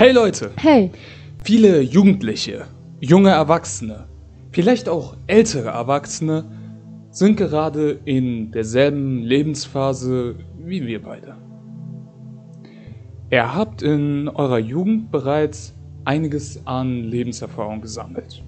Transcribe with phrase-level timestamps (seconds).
[0.00, 0.52] Hey Leute!
[0.56, 0.90] Hey!
[1.44, 2.64] Viele Jugendliche,
[3.00, 4.06] junge Erwachsene,
[4.50, 6.46] vielleicht auch ältere Erwachsene
[7.10, 11.36] sind gerade in derselben Lebensphase wie wir beide.
[13.30, 15.74] Ihr habt in eurer Jugend bereits
[16.06, 18.42] einiges an Lebenserfahrung gesammelt.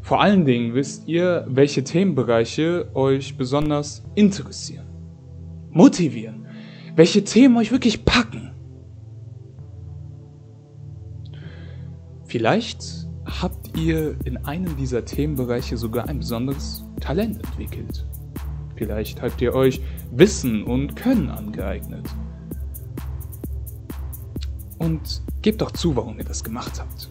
[0.00, 4.88] Vor allen Dingen wisst ihr, welche Themenbereiche euch besonders interessieren,
[5.70, 6.48] motivieren,
[6.96, 8.49] welche Themen euch wirklich packen.
[12.30, 18.06] Vielleicht habt ihr in einem dieser Themenbereiche sogar ein besonderes Talent entwickelt.
[18.76, 19.80] Vielleicht habt ihr euch
[20.12, 22.08] Wissen und Können angeeignet.
[24.78, 27.10] Und gebt doch zu, warum ihr das gemacht habt.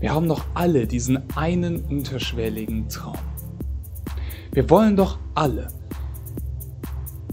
[0.00, 3.18] Wir haben doch alle diesen einen unterschwelligen Traum.
[4.52, 5.68] Wir wollen doch alle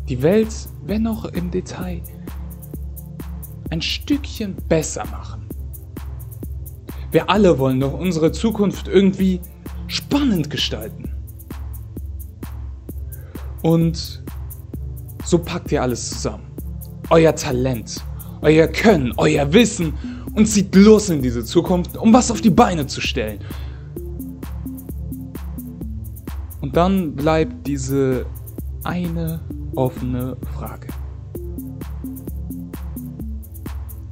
[0.09, 0.53] die Welt,
[0.85, 2.01] wenn auch im Detail,
[3.69, 5.32] ein Stückchen besser machen.
[7.13, 9.39] Wir alle wollen doch unsere Zukunft irgendwie
[9.85, 11.11] spannend gestalten.
[13.61, 14.23] Und
[15.23, 16.45] so packt ihr alles zusammen.
[17.11, 18.03] Euer Talent,
[18.41, 19.93] euer Können, euer Wissen
[20.33, 23.41] und zieht los in diese Zukunft, um was auf die Beine zu stellen.
[26.61, 28.25] Und dann bleibt diese
[28.83, 29.39] eine
[29.75, 30.87] offene Frage.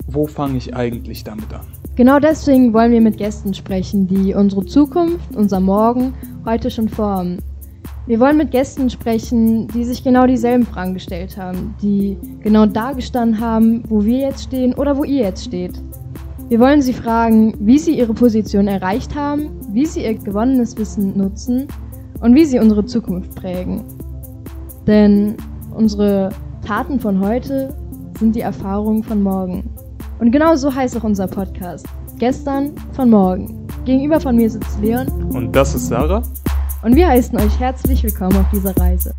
[0.06, 1.66] Wo fange ich eigentlich damit an?
[2.02, 6.16] Genau deswegen wollen wir mit Gästen sprechen, die unsere Zukunft, unser Morgen
[6.48, 7.38] heute schon formen.
[8.08, 12.94] Wir wollen mit Gästen sprechen, die sich genau dieselben Fragen gestellt haben, die genau da
[12.94, 15.80] gestanden haben, wo wir jetzt stehen oder wo ihr jetzt steht.
[16.50, 21.16] Wir wollen sie fragen, wie sie ihre Position erreicht haben, wie sie ihr gewonnenes Wissen
[21.16, 21.68] nutzen
[22.20, 23.84] und wie sie unsere Zukunft prägen.
[24.88, 25.36] Denn
[25.76, 26.30] unsere
[26.66, 27.76] Taten von heute
[28.18, 29.70] sind die Erfahrungen von morgen.
[30.22, 31.88] Und genau so heißt auch unser Podcast.
[32.20, 33.66] Gestern von morgen.
[33.86, 35.08] Gegenüber von mir sitzt Leon.
[35.34, 36.22] Und das ist Sarah.
[36.84, 39.16] Und wir heißen euch herzlich willkommen auf dieser Reise.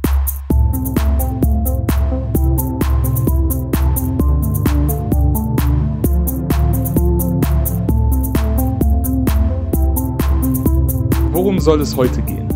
[11.33, 12.47] Worum soll es heute gehen?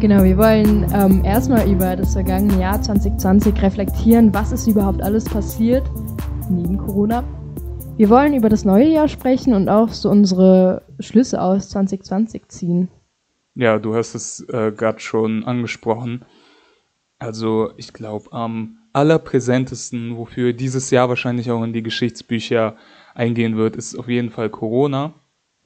[0.00, 5.26] Genau, wir wollen ähm, erstmal über das vergangene Jahr 2020 reflektieren, was ist überhaupt alles
[5.26, 5.88] passiert
[6.50, 7.22] neben Corona.
[7.98, 12.88] Wir wollen über das neue Jahr sprechen und auch so unsere Schlüsse aus 2020 ziehen.
[13.56, 16.24] Ja, du hast es äh, gerade schon angesprochen.
[17.18, 22.76] Also ich glaube, am allerpräsentesten, wofür dieses Jahr wahrscheinlich auch in die Geschichtsbücher
[23.16, 25.06] eingehen wird, ist auf jeden Fall Corona.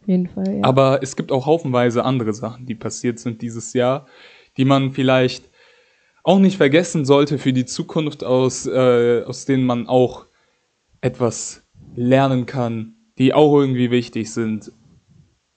[0.01, 0.65] Auf jeden Fall, ja.
[0.65, 4.07] Aber es gibt auch haufenweise andere Sachen, die passiert sind dieses Jahr,
[4.57, 5.51] die man vielleicht
[6.25, 10.25] auch nicht vergessen sollte für die Zukunft, aus, äh, aus denen man auch
[11.03, 11.62] etwas
[11.95, 14.73] lernen kann, die auch irgendwie wichtig sind.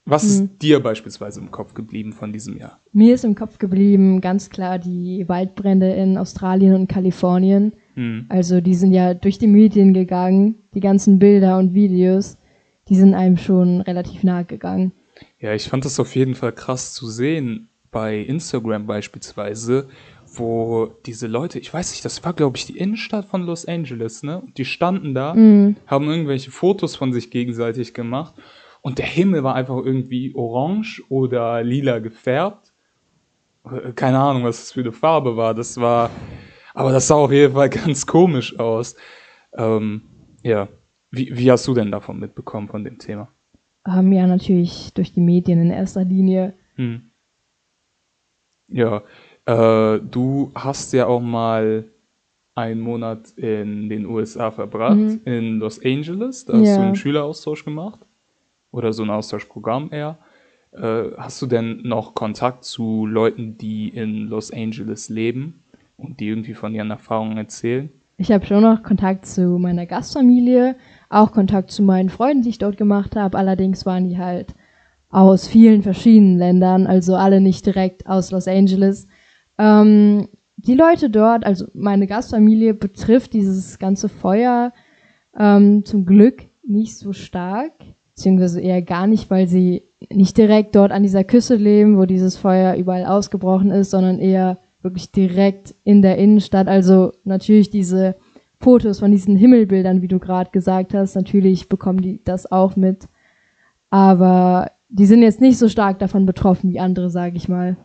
[0.05, 0.29] Was mhm.
[0.29, 2.79] ist dir beispielsweise im Kopf geblieben von diesem Jahr?
[2.91, 7.73] Mir ist im Kopf geblieben ganz klar die Waldbrände in Australien und Kalifornien.
[7.95, 8.25] Mhm.
[8.29, 12.37] Also die sind ja durch die Medien gegangen, die ganzen Bilder und Videos,
[12.87, 14.91] die sind einem schon relativ nahe gegangen.
[15.39, 19.87] Ja, ich fand das auf jeden Fall krass zu sehen bei Instagram beispielsweise,
[20.37, 24.23] wo diese Leute, ich weiß nicht, das war glaube ich die Innenstadt von Los Angeles,
[24.23, 24.43] ne?
[24.57, 25.75] Die standen da, mhm.
[25.87, 28.33] haben irgendwelche Fotos von sich gegenseitig gemacht
[28.81, 32.71] und der Himmel war einfach irgendwie orange oder lila gefärbt.
[33.95, 35.55] Keine Ahnung, was das für eine Farbe war.
[35.55, 36.11] Das war,
[36.75, 38.95] aber das sah auf jeden Fall ganz komisch aus.
[39.57, 40.03] Ähm,
[40.43, 40.67] ja,
[41.09, 43.29] wie, wie hast du denn davon mitbekommen von dem Thema?
[43.87, 46.53] Ähm, ja, natürlich durch die Medien in erster Linie.
[46.75, 47.09] Hm.
[48.67, 49.03] Ja,
[49.45, 51.85] äh, du hast ja auch mal
[52.55, 55.21] einen Monat in den USA verbracht, mhm.
[55.25, 56.45] in Los Angeles.
[56.45, 56.77] Da hast ja.
[56.77, 57.99] du einen Schüleraustausch gemacht
[58.71, 60.17] oder so ein Austauschprogramm eher.
[60.71, 65.63] Äh, hast du denn noch Kontakt zu Leuten, die in Los Angeles leben
[65.97, 67.89] und die irgendwie von ihren Erfahrungen erzählen?
[68.17, 70.75] Ich habe schon noch Kontakt zu meiner Gastfamilie,
[71.09, 73.37] auch Kontakt zu meinen Freunden, die ich dort gemacht habe.
[73.37, 74.55] Allerdings waren die halt
[75.09, 79.07] aus vielen verschiedenen Ländern, also alle nicht direkt aus Los Angeles.
[79.57, 84.73] Ähm, die Leute dort, also meine Gastfamilie, betrifft dieses ganze Feuer
[85.37, 87.73] ähm, zum Glück nicht so stark
[88.15, 92.37] beziehungsweise eher gar nicht, weil sie nicht direkt dort an dieser Küste leben, wo dieses
[92.37, 96.67] Feuer überall ausgebrochen ist, sondern eher wirklich direkt in der Innenstadt.
[96.67, 98.15] Also natürlich diese
[98.59, 103.09] Fotos von diesen Himmelbildern, wie du gerade gesagt hast, natürlich bekommen die das auch mit.
[103.89, 107.75] Aber die sind jetzt nicht so stark davon betroffen wie andere, sage ich mal.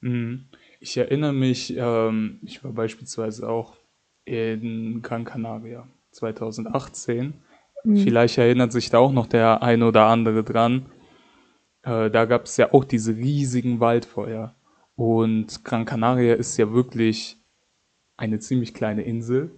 [0.00, 0.44] Mhm.
[0.84, 3.76] Ich erinnere mich, ähm, ich war beispielsweise auch
[4.24, 7.34] in Gran Canaria 2018
[7.84, 7.98] Mhm.
[7.98, 10.86] Vielleicht erinnert sich da auch noch der eine oder andere dran.
[11.82, 14.54] Äh, da gab es ja auch diese riesigen Waldfeuer.
[14.96, 17.36] Und Gran Canaria ist ja wirklich
[18.16, 19.50] eine ziemlich kleine Insel.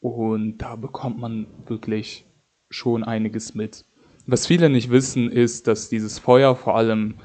[0.00, 2.26] Und da bekommt man wirklich
[2.68, 3.84] schon einiges mit.
[4.26, 7.16] Was viele nicht wissen, ist, dass dieses Feuer vor allem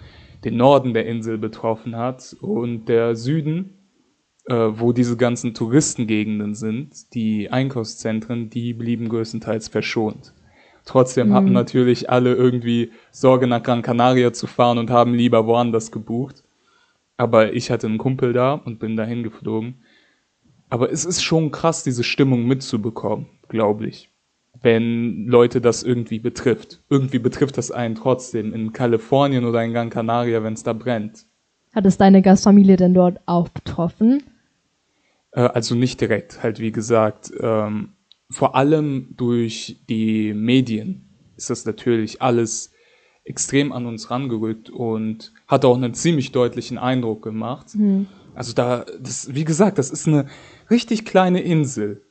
[0.44, 3.74] den Norden der Insel betroffen hat und der Süden,
[4.46, 10.34] äh, wo diese ganzen Touristengegenden sind, die Einkaufszentren, die blieben größtenteils verschont.
[10.86, 11.34] Trotzdem mhm.
[11.34, 16.44] hatten natürlich alle irgendwie Sorge, nach Gran Canaria zu fahren und haben lieber woanders gebucht.
[17.18, 19.84] Aber ich hatte einen Kumpel da und bin dahin geflogen.
[20.70, 24.10] Aber es ist schon krass, diese Stimmung mitzubekommen, glaube ich.
[24.62, 26.82] Wenn Leute das irgendwie betrifft.
[26.90, 31.26] Irgendwie betrifft das einen trotzdem in Kalifornien oder in Gran Canaria, wenn es da brennt.
[31.74, 34.24] Hat es deine Gastfamilie denn dort auch betroffen?
[35.32, 37.32] Äh, also nicht direkt, halt wie gesagt.
[37.40, 37.90] Ähm,
[38.30, 42.72] vor allem durch die Medien ist das natürlich alles
[43.24, 47.76] extrem an uns rangerückt und hat auch einen ziemlich deutlichen Eindruck gemacht.
[47.76, 48.08] Mhm.
[48.34, 50.28] Also da, das, wie gesagt, das ist eine
[50.70, 52.04] richtig kleine Insel.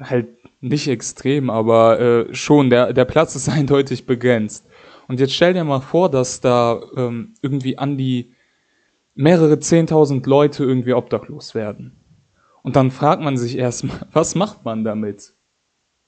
[0.00, 0.28] Halt
[0.60, 4.66] nicht extrem, aber äh, schon, der, der Platz ist eindeutig begrenzt.
[5.08, 8.32] Und jetzt stell dir mal vor, dass da ähm, irgendwie an die
[9.14, 11.96] mehrere zehntausend Leute irgendwie obdachlos werden.
[12.62, 15.34] Und dann fragt man sich erstmal, was macht man damit?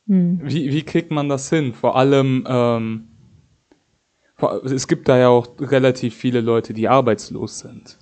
[0.07, 0.41] Hm.
[0.43, 1.73] Wie, wie kriegt man das hin?
[1.73, 3.09] Vor allem, ähm,
[4.65, 7.99] es gibt da ja auch relativ viele Leute, die arbeitslos sind.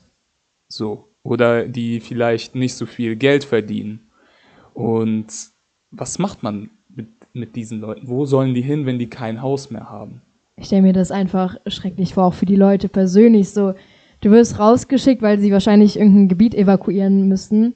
[0.68, 1.08] So.
[1.22, 4.10] Oder die vielleicht nicht so viel Geld verdienen.
[4.74, 5.26] Und
[5.96, 8.08] was macht man mit, mit diesen Leuten?
[8.08, 10.22] Wo sollen die hin, wenn die kein Haus mehr haben?
[10.56, 13.50] Ich stelle mir das einfach schrecklich vor, auch für die Leute persönlich.
[13.50, 13.74] So,
[14.22, 17.74] du wirst rausgeschickt, weil sie wahrscheinlich irgendein Gebiet evakuieren müssen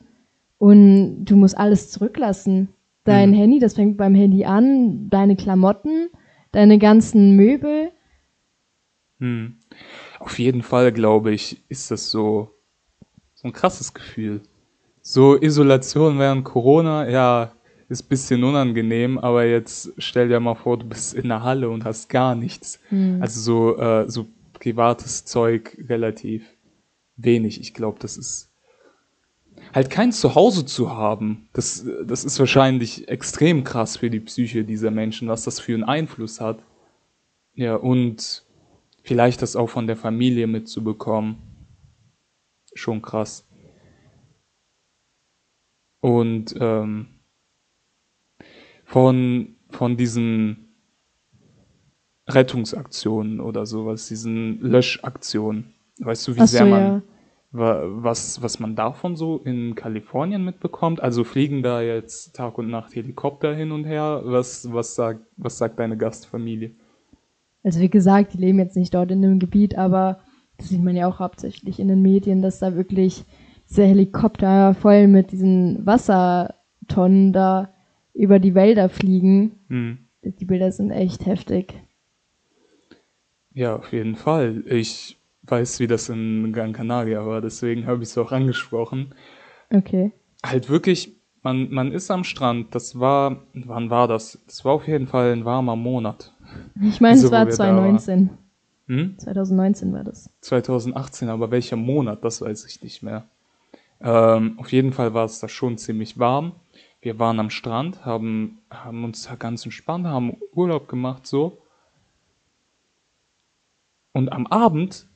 [0.58, 2.68] und du musst alles zurücklassen.
[3.04, 3.34] Dein mhm.
[3.34, 6.08] Handy, das fängt beim Handy an, deine Klamotten,
[6.52, 7.90] deine ganzen Möbel.
[9.18, 9.56] Hm.
[10.18, 12.50] Auf jeden Fall, glaube ich, ist das so,
[13.34, 14.42] so ein krasses Gefühl.
[15.02, 17.52] So Isolation während Corona, ja,
[17.90, 21.68] ist ein bisschen unangenehm, aber jetzt stell dir mal vor, du bist in der Halle
[21.68, 22.78] und hast gar nichts.
[22.88, 23.20] Hm.
[23.20, 26.44] Also so, äh, so privates Zeug relativ
[27.16, 27.60] wenig.
[27.60, 28.50] Ich glaube, das ist
[29.74, 34.90] halt kein Zuhause zu haben, das, das ist wahrscheinlich extrem krass für die Psyche dieser
[34.90, 36.62] Menschen, was das für einen Einfluss hat.
[37.54, 38.44] Ja, und
[39.02, 41.38] vielleicht das auch von der Familie mitzubekommen.
[42.74, 43.46] Schon krass.
[46.00, 47.19] Und ähm,
[48.90, 50.74] von, von diesen
[52.28, 55.74] Rettungsaktionen oder sowas, diesen Löschaktionen.
[56.00, 57.02] Weißt du, wie so, sehr man ja
[57.52, 61.02] was, was man davon so in Kalifornien mitbekommt.
[61.02, 64.22] Also fliegen da jetzt Tag und Nacht Helikopter hin und her.
[64.24, 66.72] Was, was, sagt, was sagt deine Gastfamilie?
[67.64, 70.20] Also wie gesagt, die leben jetzt nicht dort in dem Gebiet, aber
[70.58, 73.24] das sieht man ja auch hauptsächlich in den Medien, dass da wirklich
[73.68, 77.72] diese Helikopter voll mit diesen Wassertonnen da
[78.14, 79.52] über die Wälder fliegen.
[79.68, 79.98] Hm.
[80.22, 81.74] Die Bilder sind echt heftig.
[83.52, 84.62] Ja, auf jeden Fall.
[84.66, 89.14] Ich weiß, wie das in Gran Canaria war, deswegen habe ich es auch angesprochen.
[89.72, 90.12] Okay.
[90.44, 94.38] Halt wirklich, man, man ist am Strand, das war, wann war das?
[94.46, 96.32] Das war auf jeden Fall ein warmer Monat.
[96.82, 98.30] Ich meine, also, es war 2019.
[98.86, 99.18] Hm?
[99.18, 100.30] 2019 war das.
[100.40, 103.24] 2018, aber welcher Monat, das weiß ich nicht mehr.
[104.00, 106.52] Ähm, auf jeden Fall war es da schon ziemlich warm.
[107.02, 111.62] Wir waren am Strand, haben, haben uns da ganz entspannt, haben Urlaub gemacht, so.
[114.12, 115.06] Und am Abend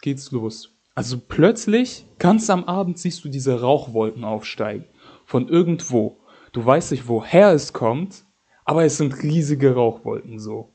[0.00, 0.70] geht's los.
[0.94, 4.84] Also plötzlich, ganz am Abend, siehst du diese Rauchwolken aufsteigen.
[5.24, 6.18] Von irgendwo.
[6.52, 8.24] Du weißt nicht, woher es kommt,
[8.64, 10.72] aber es sind riesige Rauchwolken so.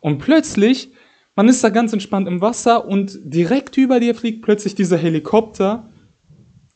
[0.00, 0.92] Und plötzlich,
[1.34, 5.87] man ist da ganz entspannt im Wasser und direkt über dir fliegt plötzlich dieser Helikopter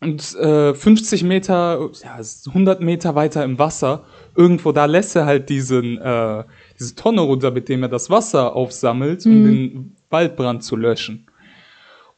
[0.03, 2.19] und äh, 50 Meter, ja,
[2.49, 4.05] 100 Meter weiter im Wasser,
[4.37, 6.45] irgendwo da lässt er halt diesen, äh,
[6.79, 9.45] diese Tonne runter, mit dem er das Wasser aufsammelt, um mhm.
[9.45, 11.27] den Waldbrand zu löschen.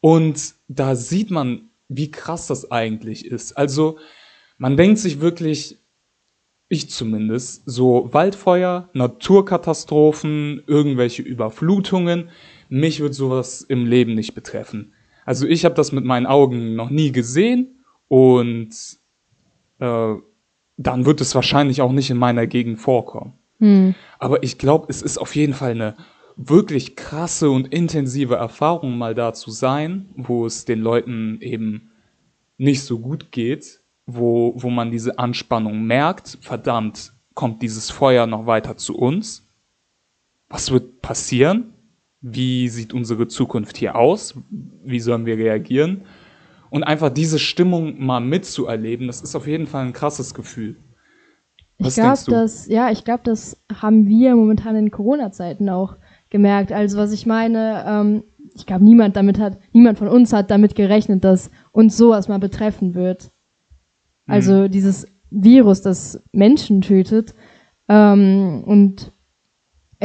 [0.01, 3.53] Und da sieht man, wie krass das eigentlich ist.
[3.53, 3.99] Also
[4.57, 5.79] man denkt sich wirklich,
[6.69, 12.31] ich zumindest, so Waldfeuer, Naturkatastrophen, irgendwelche Überflutungen,
[12.71, 14.94] mich wird sowas im Leben nicht betreffen.
[15.25, 18.71] Also ich habe das mit meinen Augen noch nie gesehen und
[19.79, 20.15] äh,
[20.77, 23.35] dann wird es wahrscheinlich auch nicht in meiner Gegend vorkommen.
[23.59, 23.95] Hm.
[24.19, 25.97] Aber ich glaube, es ist auf jeden Fall eine
[26.37, 31.93] wirklich krasse und intensive Erfahrung mal da zu sein, wo es den Leuten eben
[32.59, 38.47] nicht so gut geht, wo, wo man diese Anspannung merkt, verdammt, kommt dieses Feuer noch
[38.47, 39.49] weiter zu uns?
[40.49, 41.74] Was wird passieren?
[42.27, 44.35] Wie sieht unsere Zukunft hier aus?
[44.51, 46.05] Wie sollen wir reagieren?
[46.71, 50.77] Und einfach diese Stimmung mal mitzuerleben, das ist auf jeden Fall ein krasses Gefühl.
[51.79, 55.97] Was ich glaube, das, ja, ich glaube, das haben wir momentan in Corona-Zeiten auch
[56.31, 56.73] gemerkt.
[56.73, 60.77] Also was ich meine, ähm, ich glaube, niemand damit hat, niemand von uns hat damit
[60.77, 63.33] gerechnet, dass uns sowas mal betreffen wird.
[64.27, 64.71] Also mhm.
[64.71, 67.35] dieses Virus, das Menschen tötet.
[67.87, 69.13] Ähm, und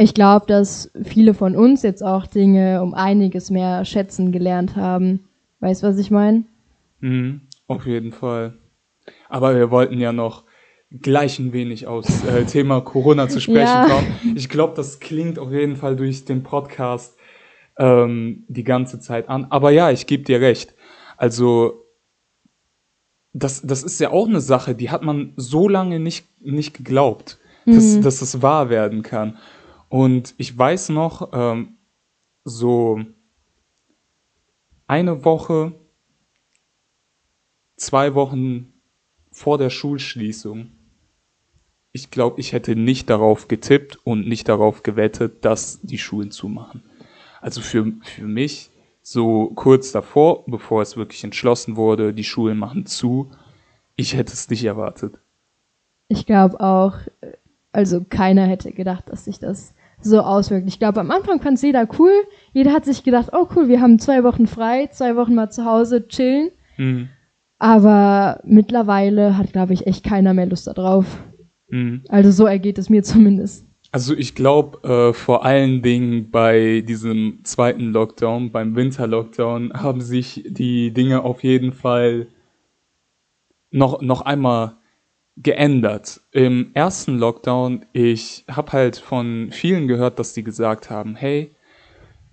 [0.00, 5.28] ich glaube, dass viele von uns jetzt auch Dinge um einiges mehr schätzen gelernt haben.
[5.60, 6.44] Weißt du, was ich meine?
[7.00, 8.54] Mhm, auf jeden Fall.
[9.28, 10.44] Aber wir wollten ja noch
[10.90, 13.88] gleich ein wenig aus äh, Thema Corona zu sprechen ja.
[13.88, 14.34] kommen.
[14.36, 17.16] Ich glaube, das klingt auf jeden Fall durch den Podcast
[17.78, 19.48] ähm, die ganze Zeit an.
[19.50, 20.74] Aber ja, ich gebe dir recht.
[21.18, 21.84] Also
[23.32, 27.38] das, das ist ja auch eine Sache, die hat man so lange nicht, nicht geglaubt,
[27.66, 27.74] mhm.
[27.74, 29.36] dass, dass es wahr werden kann.
[29.90, 31.76] Und ich weiß noch, ähm,
[32.44, 33.04] so
[34.86, 35.72] eine Woche,
[37.76, 38.72] zwei Wochen
[39.30, 40.72] vor der Schulschließung
[41.92, 46.82] ich glaube, ich hätte nicht darauf getippt und nicht darauf gewettet, dass die Schulen zumachen.
[47.40, 48.70] Also für, für mich,
[49.02, 53.30] so kurz davor, bevor es wirklich entschlossen wurde, die Schulen machen zu,
[53.96, 55.18] ich hätte es nicht erwartet.
[56.08, 56.94] Ich glaube auch,
[57.72, 60.68] also keiner hätte gedacht, dass sich das so auswirkt.
[60.68, 62.12] Ich glaube, am Anfang fand es jeder cool.
[62.52, 65.64] Jeder hat sich gedacht, oh cool, wir haben zwei Wochen frei, zwei Wochen mal zu
[65.64, 66.50] Hause chillen.
[66.76, 67.08] Mhm.
[67.58, 71.04] Aber mittlerweile hat, glaube ich, echt keiner mehr Lust darauf.
[71.68, 72.02] Mhm.
[72.08, 73.66] Also so ergeht es mir zumindest.
[73.92, 80.44] Also ich glaube, äh, vor allen Dingen bei diesem zweiten Lockdown, beim Winter-Lockdown, haben sich
[80.48, 82.28] die Dinge auf jeden Fall
[83.72, 84.76] noch, noch einmal
[85.42, 86.20] geändert.
[86.32, 91.54] Im ersten Lockdown, ich habe halt von vielen gehört, dass die gesagt haben, hey,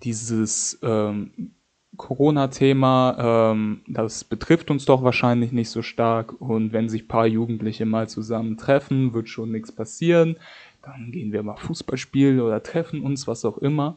[0.02, 1.52] dieses ähm,
[1.96, 6.40] Corona-Thema, ähm, das betrifft uns doch wahrscheinlich nicht so stark.
[6.40, 10.36] Und wenn sich paar Jugendliche mal zusammentreffen, wird schon nichts passieren.
[10.82, 13.96] Dann gehen wir mal Fußball spielen oder treffen uns, was auch immer.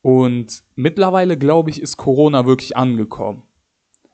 [0.00, 3.42] Und mittlerweile, glaube ich, ist Corona wirklich angekommen.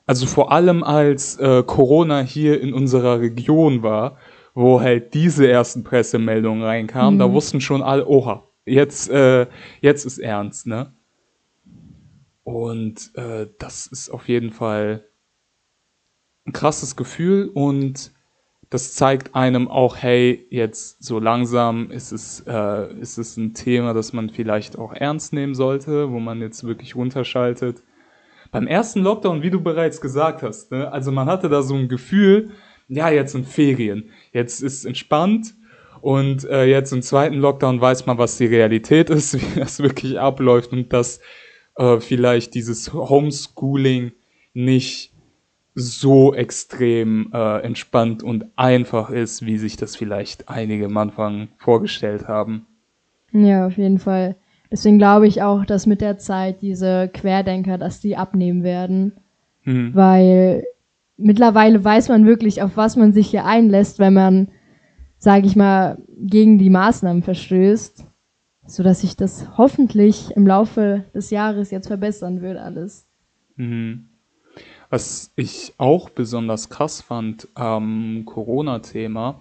[0.05, 4.17] Also vor allem als äh, Corona hier in unserer Region war,
[4.53, 7.19] wo halt diese ersten Pressemeldungen reinkamen, mhm.
[7.19, 9.47] da wussten schon alle, oha, jetzt, äh,
[9.81, 10.93] jetzt ist ernst, ne?
[12.43, 15.05] Und äh, das ist auf jeden Fall
[16.45, 18.11] ein krasses Gefühl und
[18.69, 23.93] das zeigt einem auch, hey, jetzt so langsam ist es, äh, ist es ein Thema,
[23.93, 27.83] das man vielleicht auch ernst nehmen sollte, wo man jetzt wirklich runterschaltet.
[28.55, 31.89] Beim ersten Lockdown, wie du bereits gesagt hast, ne, also man hatte da so ein
[31.89, 32.51] Gefühl,
[32.87, 35.55] ja, jetzt sind Ferien, jetzt ist entspannt
[35.99, 40.21] und äh, jetzt im zweiten Lockdown weiß man, was die Realität ist, wie das wirklich
[40.21, 41.19] abläuft und dass
[41.75, 44.13] äh, vielleicht dieses Homeschooling
[44.53, 45.11] nicht
[45.73, 52.29] so extrem äh, entspannt und einfach ist, wie sich das vielleicht einige am Anfang vorgestellt
[52.29, 52.65] haben.
[53.33, 54.37] Ja, auf jeden Fall.
[54.75, 59.13] Deswegen glaube ich auch, dass mit der Zeit diese Querdenker, dass die abnehmen werden.
[59.63, 59.95] Mhm.
[59.95, 60.65] Weil
[61.15, 64.49] mittlerweile weiß man wirklich, auf was man sich hier einlässt, wenn man,
[65.17, 68.05] sage ich mal, gegen die Maßnahmen verstößt
[68.67, 73.05] so dass sich das hoffentlich im Laufe des Jahres jetzt verbessern wird alles.
[73.55, 74.09] Mhm.
[74.89, 79.39] Was ich auch besonders krass fand am Corona-Thema,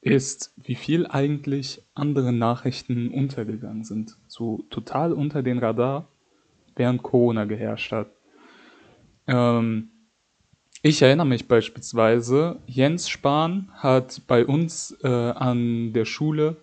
[0.00, 4.16] ist, wie viel eigentlich andere Nachrichten untergegangen sind.
[4.34, 6.08] So total unter den Radar,
[6.74, 8.08] während Corona geherrscht hat.
[9.28, 9.90] Ähm,
[10.82, 16.56] ich erinnere mich beispielsweise, Jens Spahn hat bei uns äh, an der Schule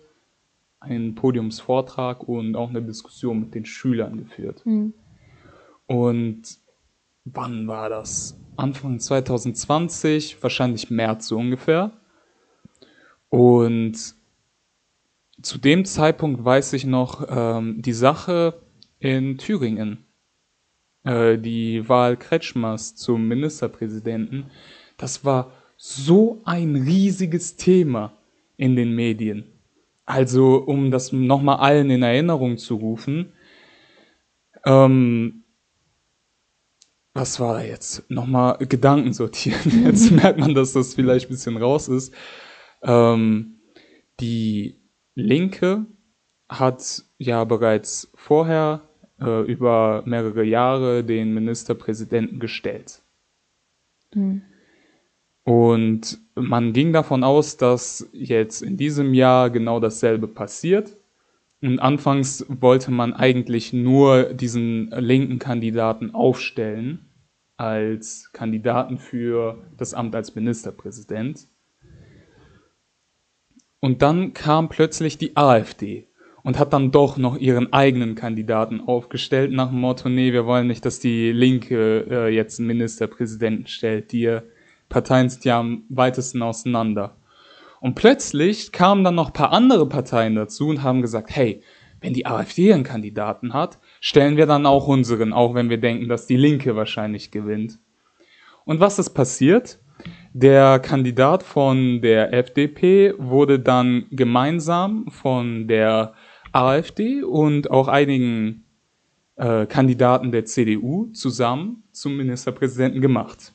[0.80, 4.60] einen Podiumsvortrag und auch eine Diskussion mit den Schülern geführt.
[4.66, 4.92] Mhm.
[5.86, 6.42] Und
[7.24, 8.38] wann war das?
[8.54, 11.90] Anfang 2020, wahrscheinlich März so ungefähr.
[13.30, 14.14] Und
[15.42, 18.62] zu dem Zeitpunkt weiß ich noch ähm, die Sache
[18.98, 20.06] in Thüringen,
[21.04, 24.50] äh, die Wahl Kretschmers zum Ministerpräsidenten.
[24.96, 28.16] Das war so ein riesiges Thema
[28.56, 29.52] in den Medien.
[30.04, 33.32] Also, um das nochmal allen in Erinnerung zu rufen,
[34.64, 35.42] ähm,
[37.14, 38.08] was war da jetzt?
[38.10, 39.84] Nochmal Gedanken sortieren.
[39.84, 42.14] Jetzt merkt man, dass das vielleicht ein bisschen raus ist.
[42.82, 43.60] Ähm,
[44.18, 44.81] die
[45.14, 45.86] Linke
[46.48, 48.82] hat ja bereits vorher
[49.20, 53.02] äh, über mehrere Jahre den Ministerpräsidenten gestellt.
[54.14, 54.42] Mhm.
[55.44, 60.96] Und man ging davon aus, dass jetzt in diesem Jahr genau dasselbe passiert.
[61.60, 67.06] Und anfangs wollte man eigentlich nur diesen linken Kandidaten aufstellen
[67.56, 71.48] als Kandidaten für das Amt als Ministerpräsident.
[73.84, 76.06] Und dann kam plötzlich die AfD
[76.44, 80.68] und hat dann doch noch ihren eigenen Kandidaten aufgestellt nach dem Motto, nee, wir wollen
[80.68, 84.12] nicht, dass die Linke äh, jetzt einen Ministerpräsidenten stellt.
[84.12, 84.38] Die
[84.88, 87.16] Parteien sind ja am weitesten auseinander.
[87.80, 91.60] Und plötzlich kamen dann noch ein paar andere Parteien dazu und haben gesagt, hey,
[92.00, 96.08] wenn die AfD einen Kandidaten hat, stellen wir dann auch unseren, auch wenn wir denken,
[96.08, 97.80] dass die Linke wahrscheinlich gewinnt.
[98.64, 99.80] Und was ist passiert?
[100.34, 106.14] Der Kandidat von der FDP wurde dann gemeinsam von der
[106.52, 108.64] AfD und auch einigen
[109.36, 113.52] äh, Kandidaten der CDU zusammen zum Ministerpräsidenten gemacht.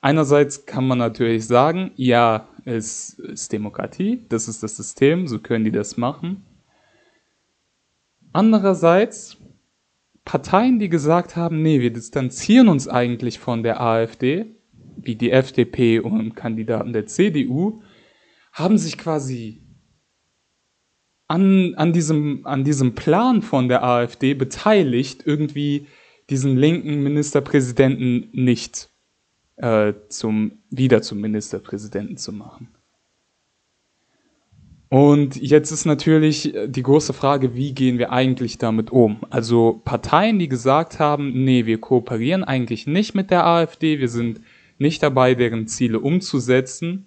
[0.00, 5.64] Einerseits kann man natürlich sagen, ja, es ist Demokratie, das ist das System, so können
[5.64, 6.44] die das machen.
[8.32, 9.36] Andererseits
[10.24, 14.55] Parteien, die gesagt haben, nee, wir distanzieren uns eigentlich von der AfD,
[14.96, 17.82] wie die FDP und Kandidaten der CDU,
[18.52, 19.62] haben sich quasi
[21.28, 25.86] an, an, diesem, an diesem Plan von der AfD beteiligt, irgendwie
[26.30, 28.90] diesen linken Ministerpräsidenten nicht
[29.56, 32.68] äh, zum, wieder zum Ministerpräsidenten zu machen.
[34.88, 39.18] Und jetzt ist natürlich die große Frage, wie gehen wir eigentlich damit um?
[39.30, 44.40] Also Parteien, die gesagt haben, nee, wir kooperieren eigentlich nicht mit der AfD, wir sind
[44.78, 47.06] nicht dabei, deren Ziele umzusetzen,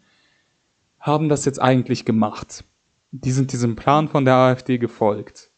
[0.99, 2.63] haben das jetzt eigentlich gemacht.
[3.11, 5.51] Die sind diesem Plan von der AfD gefolgt.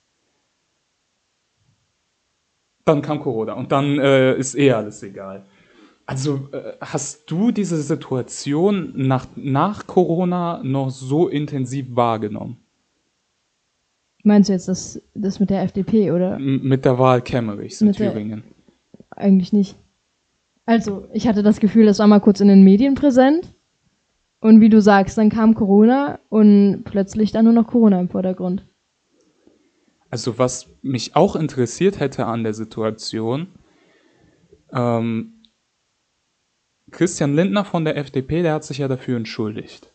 [2.85, 5.45] Dann kam Corona und dann äh, ist eh alles egal.
[6.05, 12.57] Also äh, hast du diese Situation nach, nach Corona noch so intensiv wahrgenommen?
[14.23, 16.35] Meinst du jetzt das, das mit der FDP oder?
[16.35, 18.43] M mit der Wahl Kemmerichs in Thüringen.
[18.93, 19.77] Der, eigentlich nicht.
[20.65, 23.55] Also, ich hatte das Gefühl, das war mal kurz in den Medien präsent.
[24.39, 28.65] Und wie du sagst, dann kam Corona und plötzlich dann nur noch Corona im Vordergrund.
[30.09, 33.47] Also, was mich auch interessiert hätte an der Situation,
[34.73, 35.33] ähm,
[36.91, 39.93] Christian Lindner von der FDP, der hat sich ja dafür entschuldigt,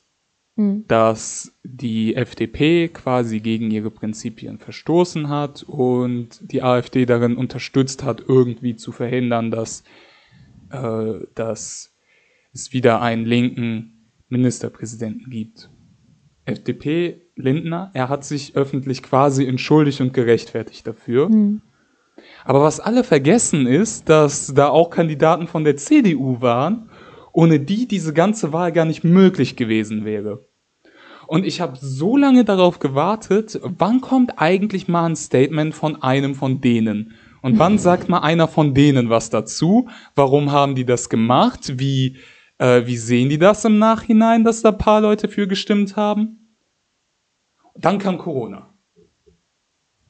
[0.57, 0.85] mhm.
[0.89, 8.23] dass die FDP quasi gegen ihre Prinzipien verstoßen hat und die AfD darin unterstützt hat,
[8.27, 9.85] irgendwie zu verhindern, dass,
[10.71, 11.95] äh, dass
[12.53, 15.71] es wieder einen linken Ministerpräsidenten gibt.
[16.45, 21.29] FDP Lindner, er hat sich öffentlich quasi entschuldigt und gerechtfertigt dafür.
[21.29, 21.61] Mhm.
[22.45, 26.89] Aber was alle vergessen ist, dass da auch Kandidaten von der CDU waren,
[27.33, 30.47] ohne die diese ganze Wahl gar nicht möglich gewesen wäre.
[31.27, 36.35] Und ich habe so lange darauf gewartet, wann kommt eigentlich mal ein Statement von einem
[36.35, 37.15] von denen?
[37.47, 39.89] Und wann sagt mal einer von denen was dazu?
[40.17, 41.79] Warum haben die das gemacht?
[41.79, 42.17] Wie,
[42.59, 46.57] äh, wie sehen die das im Nachhinein, dass da paar Leute für gestimmt haben?
[47.77, 48.75] Dann kam Corona.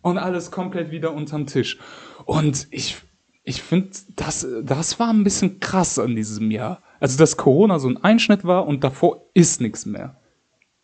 [0.00, 1.78] Und alles komplett wieder unterm Tisch.
[2.24, 2.96] Und ich,
[3.42, 6.82] ich finde, das, das war ein bisschen krass an diesem Jahr.
[7.00, 10.16] Also, dass Corona so ein Einschnitt war und davor ist nichts mehr.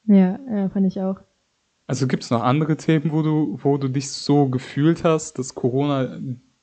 [0.04, 1.16] Ja, ja, fand ich auch.
[1.86, 5.54] Also gibt es noch andere Themen, wo du, wo du dich so gefühlt hast, dass
[5.54, 6.18] Corona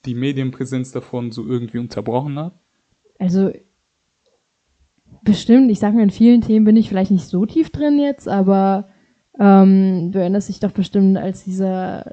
[0.05, 2.53] die Medienpräsenz davon so irgendwie unterbrochen hat?
[3.19, 3.51] Also
[5.23, 8.27] bestimmt, ich sag mir, in vielen Themen bin ich vielleicht nicht so tief drin jetzt,
[8.27, 8.87] aber
[9.37, 12.11] ähm, du erinnerst dich doch bestimmt, als dieser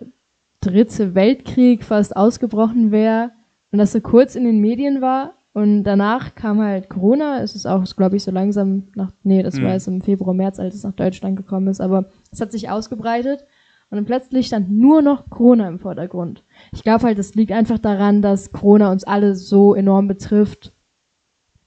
[0.61, 3.31] dritte Weltkrieg fast ausgebrochen wäre
[3.71, 7.41] und das so kurz in den Medien war und danach kam halt Corona.
[7.41, 9.63] Es ist auch, glaube ich, so langsam nach, nee, das mhm.
[9.63, 12.69] war erst im Februar, März, als es nach Deutschland gekommen ist, aber es hat sich
[12.69, 13.41] ausgebreitet
[13.89, 16.45] und dann plötzlich stand nur noch Corona im Vordergrund.
[16.73, 20.73] Ich glaube halt, es liegt einfach daran, dass Corona uns alle so enorm betrifft,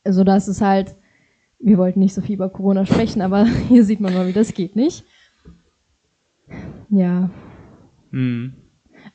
[0.08, 0.94] so dass es halt,
[1.58, 4.54] wir wollten nicht so viel über Corona sprechen, aber hier sieht man mal, wie das
[4.54, 5.04] geht nicht.
[6.92, 7.32] Ja.
[8.12, 8.54] Mhm.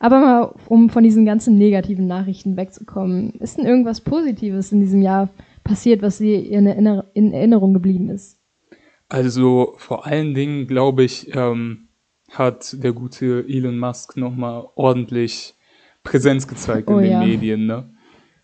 [0.05, 5.01] Aber mal, um von diesen ganzen negativen Nachrichten wegzukommen, ist denn irgendwas Positives in diesem
[5.01, 5.31] Jahr
[5.65, 8.39] passiert, was dir in, Erinner in Erinnerung geblieben ist?
[9.09, 11.89] Also vor allen Dingen, glaube ich, ähm,
[12.31, 15.55] hat der gute Elon Musk nochmal ordentlich
[16.03, 17.21] Präsenz gezeigt in oh, den ja.
[17.21, 17.65] Medien.
[17.65, 17.91] Ne?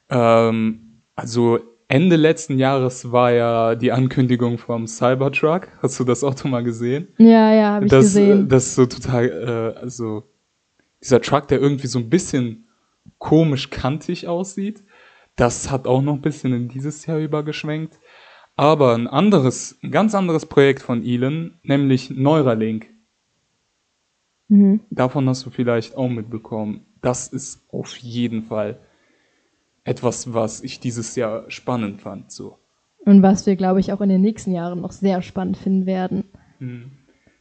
[0.08, 5.68] Ähm, also Ende letzten Jahres war ja die Ankündigung vom Cybertruck.
[5.82, 7.08] Hast du das Auto mal gesehen?
[7.18, 8.48] Ja, ja, habe ich das, gesehen.
[8.48, 10.24] Das ist so total, äh, also
[11.02, 12.68] dieser Truck, der irgendwie so ein bisschen
[13.18, 14.82] komisch kantig aussieht.
[15.36, 17.98] Das hat auch noch ein bisschen in dieses Jahr übergeschwenkt.
[18.56, 22.88] Aber ein anderes, ein ganz anderes Projekt von Elon, nämlich Neuralink.
[24.48, 24.80] Mhm.
[24.90, 26.84] Davon hast du vielleicht auch mitbekommen.
[27.00, 28.78] Das ist auf jeden Fall
[29.84, 32.30] etwas, was ich dieses Jahr spannend fand.
[32.30, 32.58] So.
[33.06, 36.24] Und was wir, glaube ich, auch in den nächsten Jahren noch sehr spannend finden werden.
[36.58, 36.92] Mhm.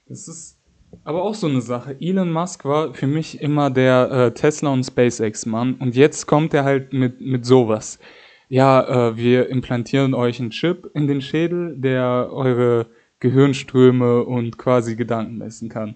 [0.07, 0.58] Das ist
[1.03, 1.95] aber auch so eine Sache.
[1.99, 5.75] Elon Musk war für mich immer der äh, Tesla und SpaceX-Mann.
[5.75, 7.99] Und jetzt kommt er halt mit, mit sowas.
[8.47, 12.87] Ja, äh, wir implantieren euch einen Chip in den Schädel, der eure
[13.19, 15.95] Gehirnströme und quasi Gedanken messen kann.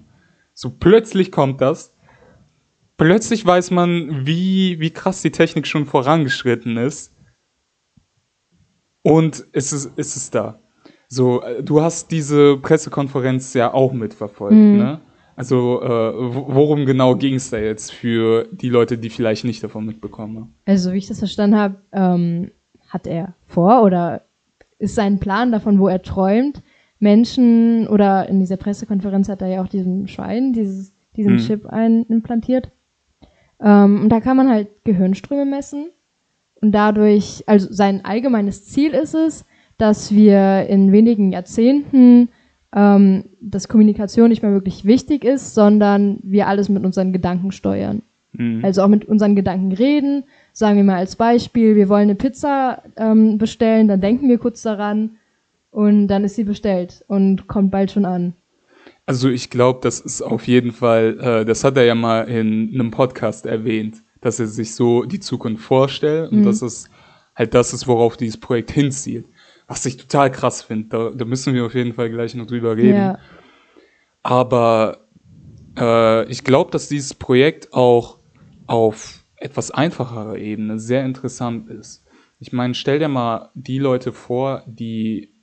[0.54, 1.96] So plötzlich kommt das.
[2.98, 7.16] Plötzlich weiß man, wie, wie krass die Technik schon vorangeschritten ist.
[9.02, 10.60] Und es ist, es ist da.
[11.14, 14.78] So, äh, du hast diese Pressekonferenz ja auch mitverfolgt, mhm.
[14.78, 15.00] ne?
[15.36, 19.86] Also, äh, worum genau ging es da jetzt für die Leute, die vielleicht nicht davon
[19.86, 20.56] mitbekommen haben?
[20.66, 22.52] Also, wie ich das verstanden habe, ähm,
[22.90, 24.22] hat er vor oder
[24.78, 26.62] ist sein Plan davon, wo er träumt,
[27.00, 31.40] Menschen oder in dieser Pressekonferenz hat er ja auch diesen Schwein, dieses, diesen mhm.
[31.40, 32.72] Chip ein, implantiert.
[33.60, 35.90] Ähm, und da kann man halt Gehirnströme messen
[36.62, 39.46] und dadurch, also sein allgemeines Ziel ist es,
[39.78, 42.30] dass wir in wenigen Jahrzehnten,
[42.76, 48.02] ähm, dass Kommunikation nicht mehr wirklich wichtig ist, sondern wir alles mit unseren Gedanken steuern.
[48.34, 48.64] Mhm.
[48.64, 50.24] Also auch mit unseren Gedanken reden.
[50.52, 54.62] Sagen wir mal als Beispiel, wir wollen eine Pizza ähm, bestellen, dann denken wir kurz
[54.62, 55.12] daran
[55.72, 58.34] und dann ist sie bestellt und kommt bald schon an.
[59.06, 62.72] Also ich glaube, das ist auf jeden Fall, äh, das hat er ja mal in
[62.74, 66.46] einem Podcast erwähnt, dass er sich so die Zukunft vorstellt und mhm.
[66.46, 66.90] dass es
[67.36, 69.26] halt das ist, worauf dieses Projekt hinzielt.
[69.68, 70.90] Was ich total krass finde.
[70.90, 72.98] Da, da, müssen wir auf jeden Fall gleich noch drüber reden.
[72.98, 73.20] Ja.
[74.22, 75.08] Aber
[75.78, 78.20] äh, ich glaube, dass dieses Projekt auch
[78.68, 82.06] auf etwas einfacherer Ebene sehr interessant ist.
[82.40, 85.34] Ich meine, stell dir mal die Leute vor, die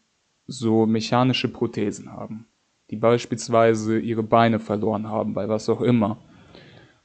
[0.47, 2.47] so mechanische Prothesen haben,
[2.91, 6.19] die beispielsweise ihre Beine verloren haben, bei was auch immer.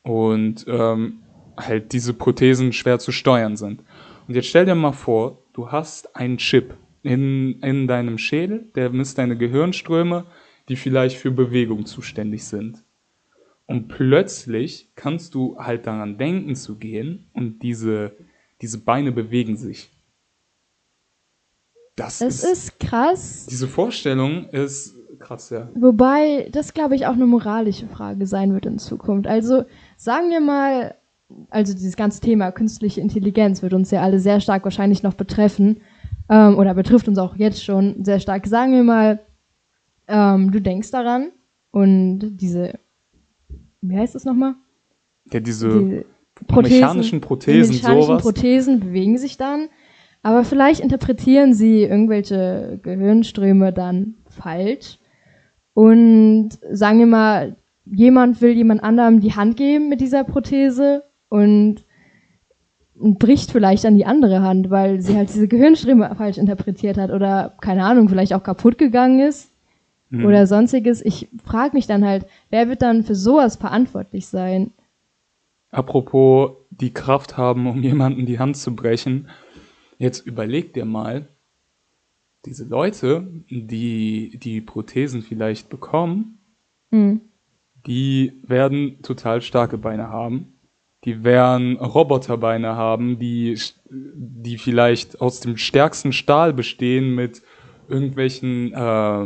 [0.01, 1.21] Und ähm,
[1.57, 3.83] halt diese Prothesen schwer zu steuern sind.
[4.27, 6.75] Und jetzt stell dir mal vor, du hast einen Chip
[7.05, 10.25] in, in deinem Schädel, der misst deine Gehirnströme,
[10.69, 12.83] die vielleicht für Bewegung zuständig sind.
[13.67, 18.15] Und plötzlich kannst du halt daran denken zu gehen und diese,
[18.61, 19.91] diese Beine bewegen sich.
[21.95, 23.47] Das es ist, ist krass.
[23.49, 25.69] Diese Vorstellung ist krass, ja.
[25.75, 29.27] Wobei das, glaube ich, auch eine moralische Frage sein wird in Zukunft.
[29.27, 29.63] Also
[29.97, 30.95] sagen wir mal,
[31.49, 35.81] also dieses ganze Thema künstliche Intelligenz wird uns ja alle sehr stark wahrscheinlich noch betreffen
[36.29, 38.47] ähm, oder betrifft uns auch jetzt schon sehr stark.
[38.47, 39.19] Sagen wir mal,
[40.07, 41.31] ähm, du denkst daran
[41.71, 42.73] und diese,
[43.81, 44.55] wie heißt das nochmal?
[45.31, 46.05] Ja, diese, diese
[46.47, 48.21] Prothesen, mechanischen Prothesen, die mechanischen sowas.
[48.23, 49.69] Prothesen bewegen sich dann,
[50.21, 54.99] aber vielleicht interpretieren sie irgendwelche Gehirnströme dann falsch
[55.73, 61.05] und sagen wir mal, jemand will jemand anderem die Hand geben mit dieser Prothese und
[61.29, 61.84] und
[62.97, 67.53] bricht vielleicht an die andere Hand, weil sie halt diese Gehirnströme falsch interpretiert hat oder
[67.61, 69.51] keine Ahnung, vielleicht auch kaputt gegangen ist
[70.09, 70.25] mhm.
[70.25, 71.03] oder sonstiges.
[71.03, 74.71] Ich frage mich dann halt, wer wird dann für sowas verantwortlich sein?
[75.71, 79.29] Apropos die Kraft haben, um jemanden die Hand zu brechen.
[79.97, 81.27] Jetzt überleg dir mal,
[82.45, 86.39] diese Leute, die die Prothesen vielleicht bekommen,
[86.91, 87.21] mhm.
[87.85, 90.54] die werden total starke Beine haben
[91.05, 93.57] die werden Roboterbeine haben, die,
[93.89, 97.43] die vielleicht aus dem stärksten Stahl bestehen mit
[97.87, 99.25] irgendwelchen äh,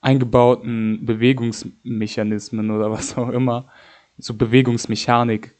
[0.00, 3.66] eingebauten Bewegungsmechanismen oder was auch immer.
[4.16, 5.54] So Bewegungsmechanik.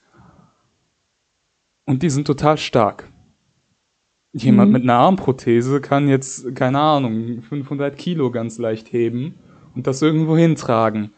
[1.84, 3.10] Und die sind total stark.
[4.32, 4.72] Jemand mhm.
[4.72, 9.34] mit einer Armprothese kann jetzt, keine Ahnung, 500 Kilo ganz leicht heben
[9.74, 11.12] und das irgendwo hintragen.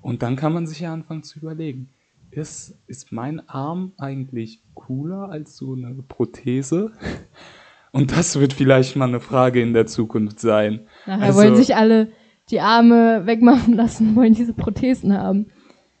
[0.00, 1.90] Und dann kann man sich ja anfangen zu überlegen,
[2.38, 6.92] ist, ist mein Arm eigentlich cooler als so eine Prothese?
[7.92, 10.86] Und das wird vielleicht mal eine Frage in der Zukunft sein.
[11.06, 12.08] Nachher also, wollen sich alle
[12.50, 15.46] die Arme wegmachen lassen, wollen diese Prothesen haben.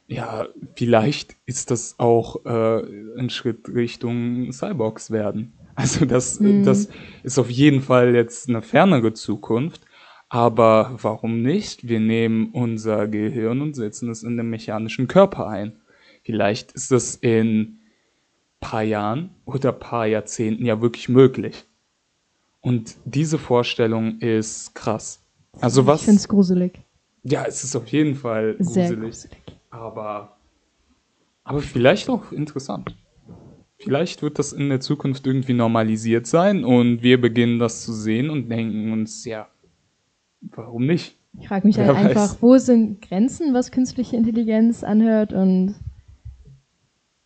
[0.06, 5.52] Ja, vielleicht ist das auch äh, ein Schritt Richtung Cyborgs werden.
[5.74, 6.64] Also das, mhm.
[6.64, 6.88] das
[7.22, 9.82] ist auf jeden Fall jetzt eine fernere Zukunft.
[10.30, 11.88] Aber warum nicht?
[11.88, 15.72] Wir nehmen unser Gehirn und setzen es in den mechanischen Körper ein.
[16.28, 17.78] Vielleicht ist das in
[18.60, 21.64] paar Jahren oder paar Jahrzehnten ja wirklich möglich.
[22.60, 25.22] Und diese Vorstellung ist krass.
[25.62, 26.00] Also was?
[26.00, 26.82] Ich finde es gruselig.
[27.22, 28.88] Ja, es ist auf jeden Fall gruselig.
[28.88, 29.38] Sehr gruselig.
[29.70, 30.36] Aber,
[31.44, 32.94] aber vielleicht auch interessant.
[33.78, 38.28] vielleicht wird das in der Zukunft irgendwie normalisiert sein und wir beginnen das zu sehen
[38.28, 39.48] und denken uns, ja,
[40.42, 41.16] warum nicht?
[41.40, 42.04] Ich frage mich Wer halt weiß.
[42.06, 45.76] einfach, wo sind Grenzen, was künstliche Intelligenz anhört und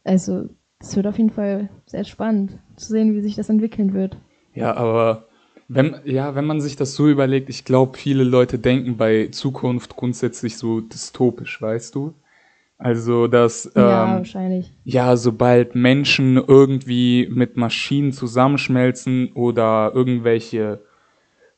[0.04, 0.48] also
[0.80, 4.16] es wird auf jeden Fall sehr spannend zu sehen, wie sich das entwickeln wird.
[4.54, 5.28] Ja, aber
[5.68, 9.96] wenn, ja, wenn man sich das so überlegt, ich glaube, viele Leute denken bei Zukunft
[9.96, 12.14] grundsätzlich so dystopisch, weißt du?
[12.76, 14.72] Also, dass ja, ähm, wahrscheinlich.
[14.82, 20.80] ja, sobald Menschen irgendwie mit Maschinen zusammenschmelzen oder irgendwelche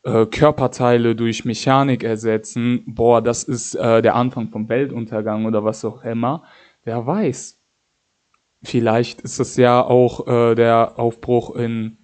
[0.02, 5.82] äh, Körperteile durch Mechanik ersetzen, boah, das ist äh, der Anfang vom Weltuntergang oder was
[5.86, 6.42] auch immer.
[6.84, 7.58] Wer weiß?
[8.64, 11.98] Vielleicht ist das ja auch äh, der Aufbruch in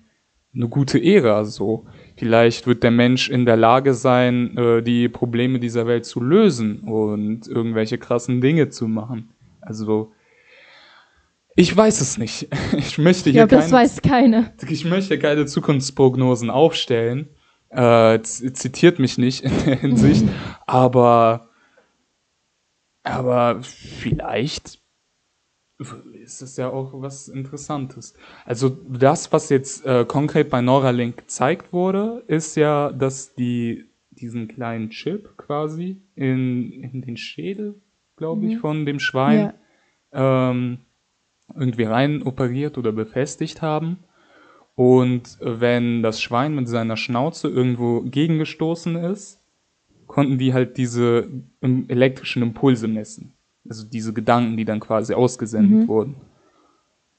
[0.55, 1.87] eine gute Ära so.
[2.17, 6.81] Vielleicht wird der Mensch in der Lage sein, äh, die Probleme dieser Welt zu lösen
[6.81, 9.31] und irgendwelche krassen Dinge zu machen.
[9.61, 10.13] Also
[11.57, 12.49] ich weiß es nicht.
[12.77, 14.53] Ich möchte hier ja, das keine, weiß keiner.
[14.69, 17.29] Ich möchte keine Zukunftsprognosen aufstellen.
[17.71, 20.25] Äh, zitiert mich nicht in der Hinsicht,
[20.67, 21.49] aber
[23.03, 24.81] aber vielleicht
[26.31, 28.15] ist es ja auch was Interessantes.
[28.45, 34.47] Also das, was jetzt äh, konkret bei Neuralink gezeigt wurde, ist ja, dass die diesen
[34.49, 37.81] kleinen Chip quasi in, in den Schädel,
[38.17, 38.61] glaube ich, mhm.
[38.61, 39.55] von dem Schwein
[40.13, 40.51] ja.
[40.51, 40.79] ähm,
[41.55, 43.99] irgendwie rein operiert oder befestigt haben.
[44.77, 49.43] Und wenn das Schwein mit seiner Schnauze irgendwo gegengestoßen ist,
[50.07, 51.29] konnten die halt diese
[51.61, 53.33] elektrischen Impulse messen.
[53.71, 55.89] Also diese Gedanken, die dann quasi ausgesendet mhm.
[55.89, 56.17] wurden.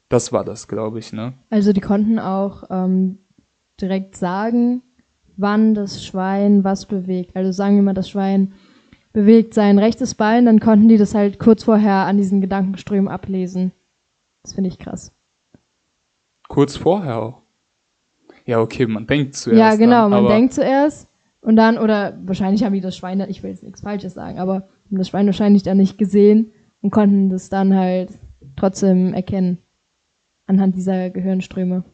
[0.09, 1.31] Das war das, glaube ich, ne?
[1.49, 3.19] Also die konnten auch ähm,
[3.79, 4.81] direkt sagen,
[5.37, 7.37] wann das Schwein was bewegt.
[7.37, 8.51] Also sagen wir mal, das Schwein
[9.13, 13.71] bewegt sein rechtes Bein, dann konnten die das halt kurz vorher an diesen Gedankenströmen ablesen.
[14.43, 15.13] Das finde ich krass.
[16.49, 17.41] Kurz vorher auch?
[18.45, 19.57] Ja, okay, man denkt zuerst.
[19.57, 21.07] Ja, genau, dann, man denkt zuerst
[21.39, 24.67] und dann, oder wahrscheinlich haben die das Schwein, ich will jetzt nichts Falsches sagen, aber
[24.91, 26.51] haben das Schwein wahrscheinlich dann nicht gesehen
[26.81, 28.11] und konnten das dann halt
[28.57, 29.59] trotzdem erkennen
[30.47, 31.85] anhand dieser Gehirnströme.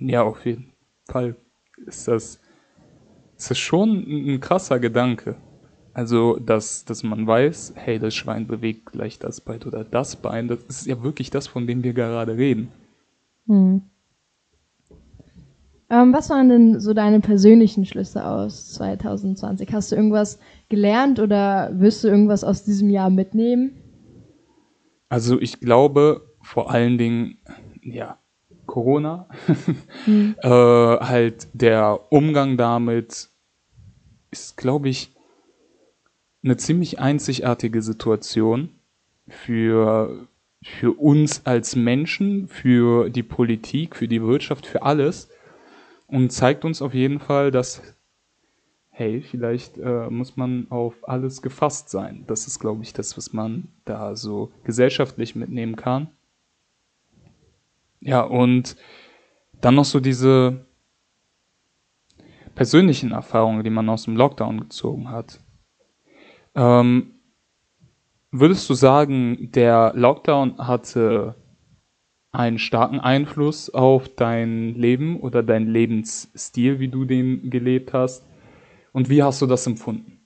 [0.00, 0.72] Ja, auf jeden
[1.06, 1.36] Fall
[1.86, 2.40] ist das,
[3.36, 5.36] ist das schon ein krasser Gedanke.
[5.94, 10.48] Also, dass, dass man weiß, hey, das Schwein bewegt gleich das Bein oder das Bein,
[10.48, 12.68] das ist ja wirklich das, von dem wir gerade reden.
[13.46, 13.82] Hm.
[15.92, 19.70] Ähm, was waren denn so deine persönlichen Schlüsse aus 2020?
[19.74, 20.38] Hast du irgendwas
[20.70, 23.72] gelernt oder wirst du irgendwas aus diesem Jahr mitnehmen?
[25.10, 27.36] Also ich glaube vor allen Dingen,
[27.82, 28.18] ja,
[28.64, 29.28] Corona,
[30.06, 30.34] mhm.
[30.42, 33.28] äh, halt der Umgang damit
[34.30, 35.14] ist, glaube ich,
[36.42, 38.70] eine ziemlich einzigartige Situation
[39.28, 40.26] für,
[40.64, 45.28] für uns als Menschen, für die Politik, für die Wirtschaft, für alles
[46.12, 47.82] und zeigt uns auf jeden Fall, dass,
[48.90, 52.24] hey, vielleicht äh, muss man auf alles gefasst sein.
[52.26, 56.08] Das ist, glaube ich, das, was man da so gesellschaftlich mitnehmen kann.
[58.00, 58.76] Ja, und
[59.62, 60.66] dann noch so diese
[62.54, 65.40] persönlichen Erfahrungen, die man aus dem Lockdown gezogen hat.
[66.54, 67.14] Ähm,
[68.30, 71.41] würdest du sagen, der Lockdown hatte
[72.32, 78.24] einen starken Einfluss auf dein Leben oder dein Lebensstil, wie du den gelebt hast?
[78.92, 80.18] Und wie hast du das empfunden?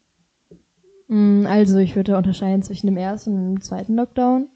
[1.08, 4.48] Mm, also ich würde unterscheiden zwischen dem ersten und dem zweiten Lockdown.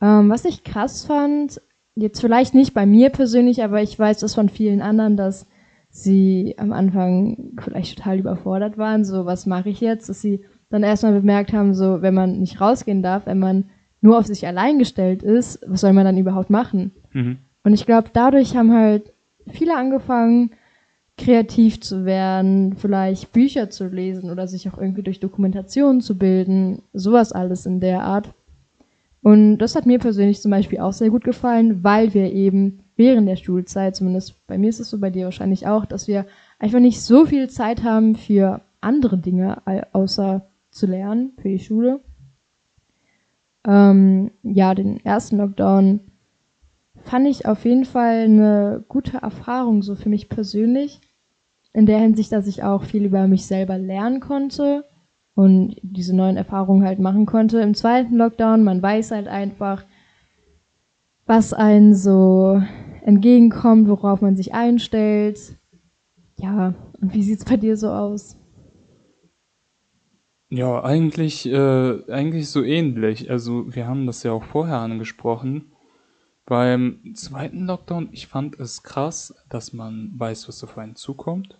[0.00, 1.60] Ähm, was ich krass fand,
[1.96, 5.46] jetzt vielleicht nicht bei mir persönlich, aber ich weiß das von vielen anderen, dass
[5.90, 9.04] sie am Anfang vielleicht total überfordert waren.
[9.04, 10.08] So, was mache ich jetzt?
[10.08, 14.18] Dass sie dann erstmal bemerkt haben, so, wenn man nicht rausgehen darf, wenn man nur
[14.18, 16.92] auf sich allein gestellt ist, was soll man dann überhaupt machen?
[17.12, 17.38] Mhm.
[17.64, 19.12] Und ich glaube, dadurch haben halt
[19.48, 20.50] viele angefangen,
[21.18, 26.82] kreativ zu werden, vielleicht Bücher zu lesen oder sich auch irgendwie durch Dokumentationen zu bilden,
[26.92, 28.34] sowas alles in der Art.
[29.22, 33.28] Und das hat mir persönlich zum Beispiel auch sehr gut gefallen, weil wir eben während
[33.28, 36.26] der Schulzeit, zumindest bei mir ist es so, bei dir wahrscheinlich auch, dass wir
[36.58, 42.00] einfach nicht so viel Zeit haben für andere Dinge, außer zu lernen, für die Schule.
[43.66, 46.00] Ähm, ja, den ersten Lockdown
[47.02, 51.00] fand ich auf jeden Fall eine gute Erfahrung, so für mich persönlich.
[51.72, 54.84] In der Hinsicht, dass ich auch viel über mich selber lernen konnte
[55.34, 57.60] und diese neuen Erfahrungen halt machen konnte.
[57.60, 59.84] Im zweiten Lockdown, man weiß halt einfach,
[61.26, 62.62] was einen so
[63.02, 65.56] entgegenkommt, worauf man sich einstellt.
[66.38, 68.35] Ja, und wie sieht's bei dir so aus?
[70.48, 73.30] Ja, eigentlich, äh, eigentlich so ähnlich.
[73.30, 75.72] Also wir haben das ja auch vorher angesprochen.
[76.44, 81.58] Beim zweiten Lockdown, ich fand es krass, dass man weiß, was auf einen zukommt.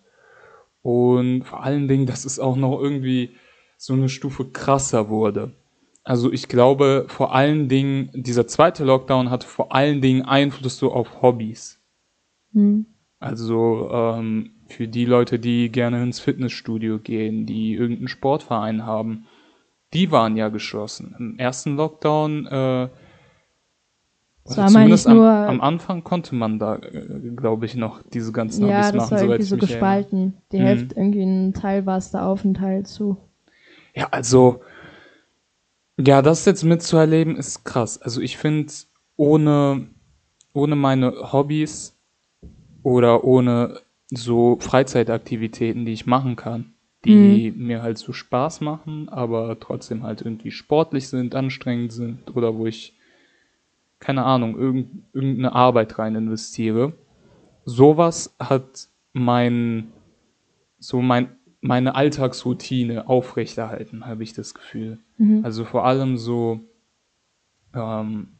[0.81, 3.31] Und vor allen Dingen, dass es auch noch irgendwie
[3.77, 5.51] so eine Stufe krasser wurde.
[6.05, 10.93] Also ich glaube, vor allen Dingen, dieser zweite Lockdown hatte vor allen Dingen Einfluss so
[10.93, 11.81] auf Hobbys.
[12.53, 12.85] Mhm.
[13.19, 19.25] Also ähm, für die Leute, die gerne ins Fitnessstudio gehen, die irgendeinen Sportverein haben,
[19.93, 21.15] die waren ja geschlossen.
[21.17, 22.89] Im ersten Lockdown äh,
[24.43, 28.85] zumindest am, am, Anfang konnte man da, äh, glaube ich, noch diese ganzen ja, Hobbys
[28.85, 28.95] machen.
[28.95, 30.17] Ja, das war irgendwie so gespalten.
[30.19, 30.41] Erinnere.
[30.51, 30.63] Die mhm.
[30.63, 33.17] Hälfte, irgendwie ein Teil war es da auf, ein Teil zu.
[33.95, 34.61] Ja, also,
[35.97, 38.01] ja, das jetzt mitzuerleben ist krass.
[38.01, 38.71] Also ich finde,
[39.15, 39.87] ohne,
[40.53, 41.97] ohne meine Hobbys
[42.83, 46.73] oder ohne so Freizeitaktivitäten, die ich machen kann,
[47.05, 47.67] die mhm.
[47.67, 52.65] mir halt so Spaß machen, aber trotzdem halt irgendwie sportlich sind, anstrengend sind oder wo
[52.65, 52.97] ich
[53.99, 54.57] keine Ahnung,
[55.13, 56.93] irgendeine Arbeit rein investiere.
[57.65, 59.91] Sowas hat mein,
[60.79, 64.99] so mein, meine Alltagsroutine aufrechterhalten, habe ich das Gefühl.
[65.17, 65.43] Mhm.
[65.43, 66.59] Also vor allem so
[67.73, 68.36] ähm,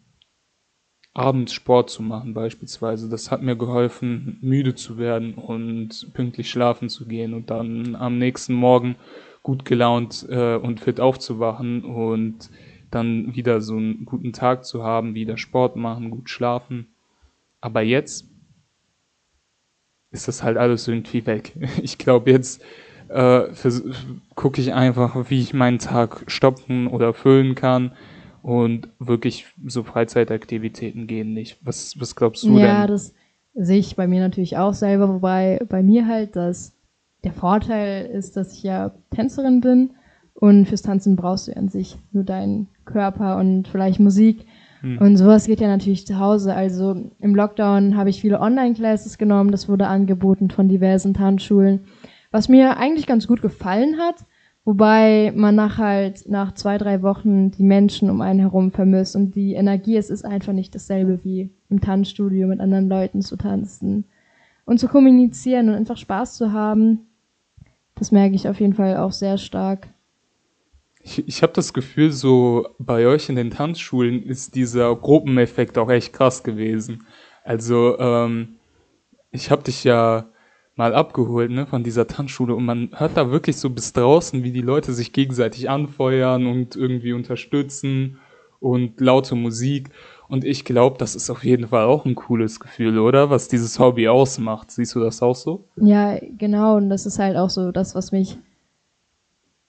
[1.17, 3.09] abends Sport zu machen beispielsweise.
[3.09, 8.19] Das hat mir geholfen, müde zu werden und pünktlich schlafen zu gehen und dann am
[8.19, 8.95] nächsten Morgen
[9.41, 12.51] gut gelaunt äh, und fit aufzuwachen und
[12.91, 16.87] dann wieder so einen guten Tag zu haben, wieder Sport machen, gut schlafen.
[17.61, 18.27] Aber jetzt
[20.11, 21.53] ist das halt alles irgendwie weg.
[21.81, 22.63] Ich glaube, jetzt
[23.09, 23.45] äh,
[24.35, 27.93] gucke ich einfach, wie ich meinen Tag stoppen oder füllen kann.
[28.47, 31.57] Und wirklich so Freizeitaktivitäten gehen nicht.
[31.65, 32.65] Was, was glaubst du ja, denn?
[32.65, 33.13] Ja, das
[33.55, 36.71] sehe ich bei mir natürlich auch selber, wobei bei mir halt das,
[37.25, 39.89] der Vorteil ist, dass ich ja Tänzerin bin
[40.33, 44.45] und fürs Tanzen brauchst du an sich nur deinen Körper und vielleicht Musik.
[44.79, 44.97] Hm.
[44.99, 46.55] Und sowas geht ja natürlich zu Hause.
[46.55, 49.51] Also im Lockdown habe ich viele Online-Classes genommen.
[49.51, 51.81] Das wurde angeboten von diversen Tanzschulen.
[52.31, 54.23] Was mir eigentlich ganz gut gefallen hat.
[54.67, 59.33] Wobei man nach halt nach zwei, drei Wochen die Menschen um einen herum vermisst und
[59.33, 64.03] die Energie, es ist einfach nicht dasselbe wie im Tanzstudio mit anderen Leuten zu tanzen
[64.65, 67.07] und zu kommunizieren und einfach Spaß zu haben.
[67.95, 69.87] Das merke ich auf jeden Fall auch sehr stark.
[71.01, 75.89] Ich, ich habe das Gefühl, so bei euch in den Tanzschulen ist dieser Gruppeneffekt auch
[75.89, 77.07] echt krass gewesen.
[77.45, 78.57] Also, ähm,
[79.31, 80.25] ich habe dich ja
[80.77, 84.51] mal abgeholt, ne, von dieser Tanzschule und man hört da wirklich so bis draußen, wie
[84.51, 88.19] die Leute sich gegenseitig anfeuern und irgendwie unterstützen
[88.59, 89.89] und laute Musik.
[90.29, 93.29] Und ich glaube, das ist auf jeden Fall auch ein cooles Gefühl, oder?
[93.29, 94.71] Was dieses Hobby ausmacht.
[94.71, 95.65] Siehst du das auch so?
[95.77, 96.75] Ja, genau.
[96.75, 98.37] Und das ist halt auch so das, was mich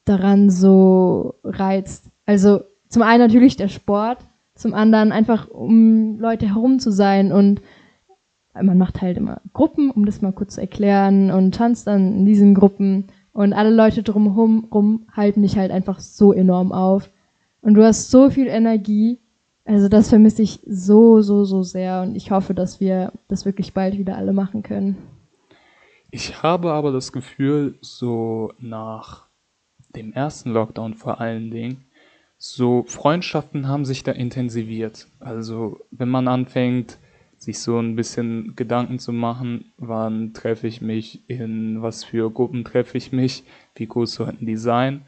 [0.05, 2.07] daran so reizt.
[2.27, 4.19] Also zum einen natürlich der Sport,
[4.55, 7.61] zum anderen einfach um Leute herum zu sein und
[8.63, 12.27] man macht halt immer Gruppen, um das mal kurz zu erklären und tanzt dann in
[12.27, 17.11] diesen Gruppen und alle Leute drumherum halten dich halt einfach so enorm auf
[17.61, 19.19] und du hast so viel Energie.
[19.65, 23.75] Also das vermisse ich so, so, so sehr und ich hoffe, dass wir das wirklich
[23.75, 24.97] bald wieder alle machen können.
[26.11, 29.27] Ich habe aber das Gefühl, so nach
[29.95, 31.85] dem ersten Lockdown vor allen Dingen,
[32.39, 35.09] so Freundschaften haben sich da intensiviert.
[35.21, 36.99] Also wenn man anfängt,
[37.39, 42.65] sich so ein bisschen Gedanken zu machen, wann treffe ich mich, in was für Gruppen
[42.65, 43.45] treffe ich mich,
[43.77, 45.07] wie groß sollten die sein,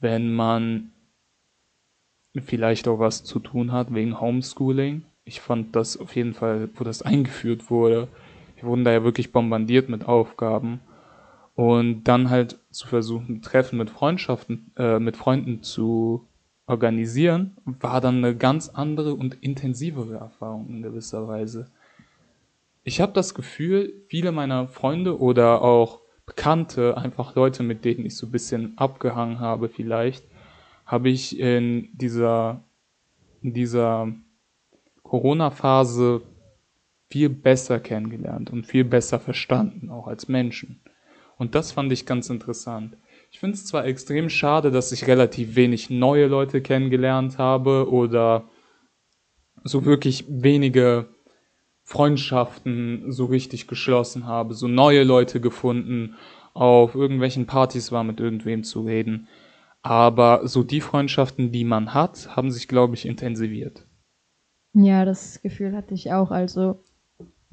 [0.00, 0.92] wenn man
[2.44, 5.02] vielleicht auch was zu tun hat wegen Homeschooling.
[5.24, 8.08] Ich fand das auf jeden Fall, wo das eingeführt wurde,
[8.56, 10.80] wir wurden da ja wirklich bombardiert mit Aufgaben
[11.54, 16.26] und dann halt zu versuchen, Treffen mit Freundschaften, äh, mit Freunden zu
[16.66, 21.70] organisieren, war dann eine ganz andere und intensivere Erfahrung in gewisser Weise.
[22.82, 28.16] Ich habe das Gefühl, viele meiner Freunde oder auch Bekannte, einfach Leute, mit denen ich
[28.16, 30.24] so ein bisschen abgehangen habe vielleicht,
[30.84, 32.64] habe ich in dieser,
[33.42, 34.12] in dieser
[35.04, 36.22] Corona-Phase
[37.08, 40.80] viel besser kennengelernt und viel besser verstanden, auch als Menschen.
[41.38, 42.96] Und das fand ich ganz interessant.
[43.36, 48.48] Ich finde es zwar extrem schade, dass ich relativ wenig neue Leute kennengelernt habe oder
[49.62, 51.10] so wirklich wenige
[51.84, 56.14] Freundschaften so richtig geschlossen habe, so neue Leute gefunden,
[56.54, 59.28] auf irgendwelchen Partys war mit irgendwem zu reden.
[59.82, 63.86] Aber so die Freundschaften, die man hat, haben sich, glaube ich, intensiviert.
[64.72, 66.30] Ja, das Gefühl hatte ich auch.
[66.30, 66.82] Also,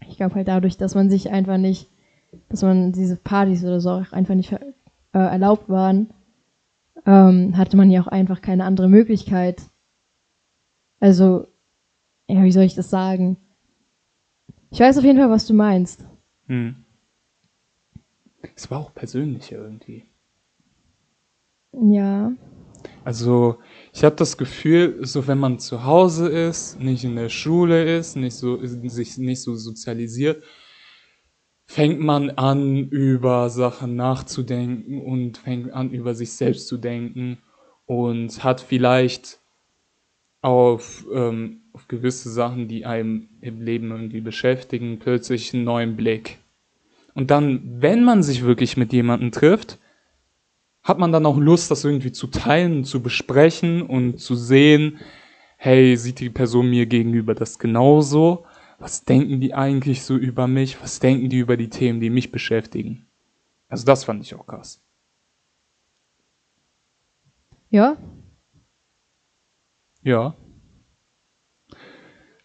[0.07, 1.89] ich glaube halt dadurch, dass man sich einfach nicht
[2.49, 4.51] dass man diese Partys oder so auch einfach nicht
[5.13, 6.09] äh, erlaubt waren,
[7.05, 9.61] ähm, hatte man ja auch einfach keine andere Möglichkeit.
[10.99, 11.47] Also,
[12.27, 13.37] ja, wie soll ich das sagen?
[14.71, 16.05] Ich weiß auf jeden Fall, was du meinst.
[16.47, 16.75] Hm.
[18.55, 20.05] Es war auch persönlicher irgendwie.
[21.73, 22.31] Ja.
[23.03, 23.57] Also,
[23.91, 28.15] ich habe das Gefühl, so wenn man zu Hause ist, nicht in der Schule ist,
[28.15, 30.43] nicht so, sich nicht so sozialisiert,
[31.73, 37.39] fängt man an, über Sachen nachzudenken und fängt an, über sich selbst zu denken
[37.87, 39.39] und hat vielleicht
[40.43, 46.37] auf, ähm, auf gewisse Sachen, die einem im Leben irgendwie beschäftigen, plötzlich einen neuen Blick.
[47.15, 49.79] Und dann, wenn man sich wirklich mit jemandem trifft,
[50.83, 54.99] hat man dann auch Lust, das irgendwie zu teilen, zu besprechen und zu sehen,
[55.57, 58.45] hey, sieht die Person mir gegenüber das genauso?
[58.83, 60.83] Was denken die eigentlich so über mich?
[60.83, 63.05] Was denken die über die Themen, die mich beschäftigen?
[63.69, 64.81] Also das fand ich auch krass.
[67.69, 67.95] Ja.
[70.01, 70.35] Ja.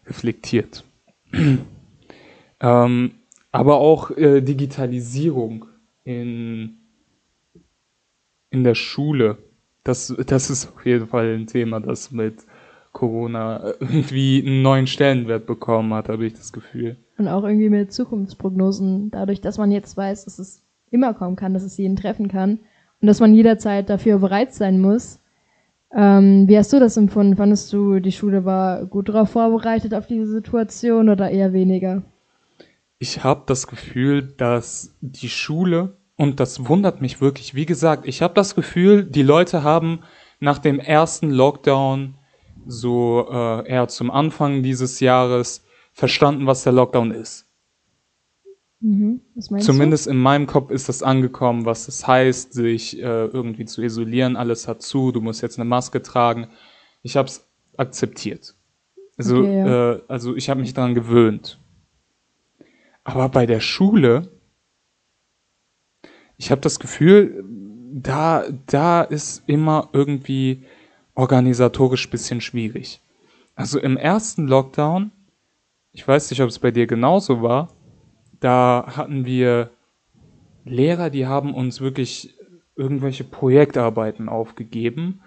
[0.05, 0.85] Reflektiert.
[2.61, 3.11] ähm,
[3.51, 5.65] aber auch äh, Digitalisierung
[6.05, 6.77] in
[8.49, 9.39] in der Schule.
[9.83, 12.45] Das, das ist auf jeden Fall ein Thema, das mit
[12.99, 16.97] Corona irgendwie einen neuen Stellenwert bekommen hat, habe ich das Gefühl.
[17.17, 21.53] Und auch irgendwie mit Zukunftsprognosen, dadurch, dass man jetzt weiß, dass es immer kommen kann,
[21.53, 22.59] dass es jeden treffen kann
[23.01, 25.21] und dass man jederzeit dafür bereit sein muss.
[25.95, 27.37] Ähm, wie hast du das empfunden?
[27.37, 32.03] Fandest du, die Schule war gut darauf vorbereitet auf diese Situation oder eher weniger?
[32.99, 37.55] Ich habe das Gefühl, dass die Schule und das wundert mich wirklich.
[37.55, 40.01] Wie gesagt, ich habe das Gefühl, die Leute haben
[40.41, 42.15] nach dem ersten Lockdown,
[42.69, 47.45] so äh, eher zum Anfang dieses Jahres, verstanden, was der Lockdown ist.
[48.79, 49.21] Mhm.
[49.59, 50.11] Zumindest du?
[50.11, 54.37] in meinem Kopf ist das angekommen, was es heißt, sich äh, irgendwie zu isolieren.
[54.37, 56.47] Alles hat zu, du musst jetzt eine Maske tragen.
[57.01, 57.45] Ich habe es
[57.75, 58.55] akzeptiert.
[59.17, 59.93] Also, okay, ja.
[59.93, 61.59] äh, also ich habe mich daran gewöhnt.
[63.03, 64.29] Aber bei der Schule
[66.39, 67.43] ich habe das Gefühl,
[67.93, 70.63] da, da ist immer irgendwie
[71.19, 73.01] organisatorisch bisschen schwierig.
[73.53, 75.11] Also im ersten Lockdown,
[75.91, 77.73] ich weiß nicht, ob es bei dir genauso war,
[78.39, 79.71] da hatten wir
[80.63, 82.35] Lehrer, die haben uns wirklich
[82.77, 85.21] irgendwelche Projektarbeiten aufgegeben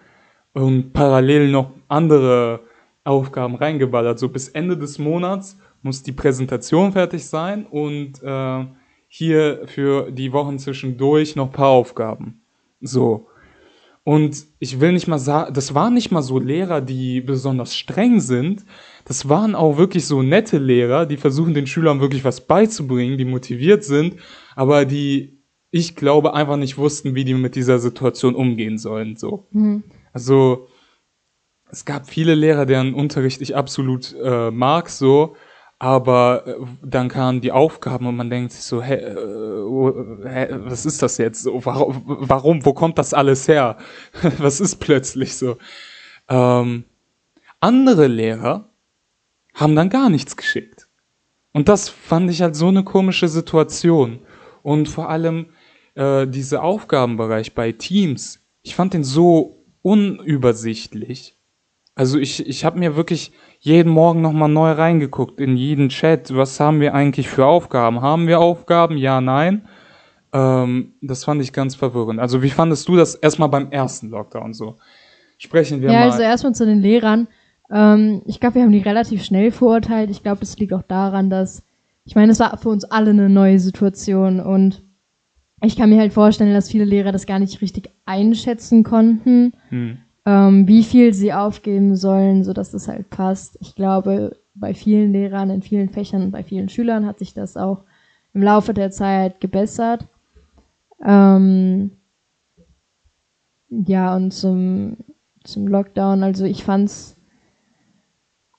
[0.55, 2.61] und parallel noch andere
[3.05, 4.19] Aufgaben reingeballert.
[4.19, 8.65] So bis Ende des Monats muss die Präsentation fertig sein und äh,
[9.09, 12.41] hier für die Wochen zwischendurch noch ein paar Aufgaben.
[12.81, 13.29] So.
[14.05, 18.21] Und ich will nicht mal sagen, das waren nicht mal so Lehrer, die besonders streng
[18.21, 18.65] sind.
[19.05, 23.25] Das waren auch wirklich so nette Lehrer, die versuchen den Schülern wirklich was beizubringen, die
[23.25, 24.17] motiviert sind,
[24.57, 29.17] aber die, ich glaube, einfach nicht wussten, wie die mit dieser Situation umgehen sollen.
[29.17, 29.47] So.
[29.53, 29.85] Mhm.
[30.13, 30.69] Also,
[31.71, 35.37] es gab viele Lehrer, deren Unterricht ich absolut äh, mag, so,
[35.83, 36.55] aber äh,
[36.85, 41.19] dann kamen die Aufgaben und man denkt sich so, hä, äh, hä, was ist das
[41.19, 41.45] jetzt?
[41.45, 43.79] Warum, warum, wo kommt das alles her?
[44.39, 45.57] was ist plötzlich so?
[46.29, 46.85] Ähm,
[47.59, 48.71] andere Lehrer
[49.55, 50.87] haben dann gar nichts geschickt.
[51.53, 54.21] Und das fand ich halt so eine komische Situation.
[54.63, 55.47] Und vor allem
[55.97, 61.37] äh, dieser Aufgabenbereich bei Teams, ich fand den so unübersichtlich.
[61.97, 63.33] Also ich, ich habe mir wirklich
[63.65, 66.35] jeden Morgen nochmal neu reingeguckt in jeden Chat.
[66.35, 68.03] Was haben wir eigentlich für Aufgaben?
[68.03, 68.97] Haben wir Aufgaben?
[68.97, 69.69] Ja, nein.
[70.33, 72.19] Ähm, das fand ich ganz verwirrend.
[72.19, 74.79] Also wie fandest du das erstmal beim ersten Lockdown so?
[75.39, 76.07] Sprechen wir ja, mal.
[76.07, 77.29] Ja, also erstmal zu den Lehrern.
[77.71, 80.11] Ähm, ich glaube, wir haben die relativ schnell verurteilt.
[80.11, 81.63] Ich glaube, das liegt auch daran, dass,
[82.05, 84.83] ich meine, es war für uns alle eine neue Situation und
[85.63, 89.53] ich kann mir halt vorstellen, dass viele Lehrer das gar nicht richtig einschätzen konnten.
[89.69, 93.59] Hm ähm, wie viel sie aufgeben sollen, so dass es halt passt.
[93.61, 97.85] Ich glaube, bei vielen Lehrern, in vielen Fächern, bei vielen Schülern hat sich das auch
[98.35, 100.07] im Laufe der Zeit gebessert.
[101.05, 101.93] Ähm,
[103.69, 104.99] ja, und zum,
[105.45, 107.17] zum Lockdown, also ich fand's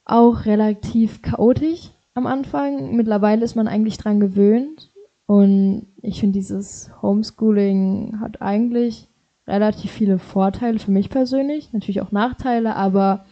[0.05, 2.95] auch relativ chaotisch am Anfang.
[2.95, 4.91] Mittlerweile ist man eigentlich dran gewöhnt.
[5.25, 9.07] Und ich finde, dieses Homeschooling hat eigentlich
[9.47, 13.25] relativ viele Vorteile für mich persönlich, natürlich auch Nachteile, aber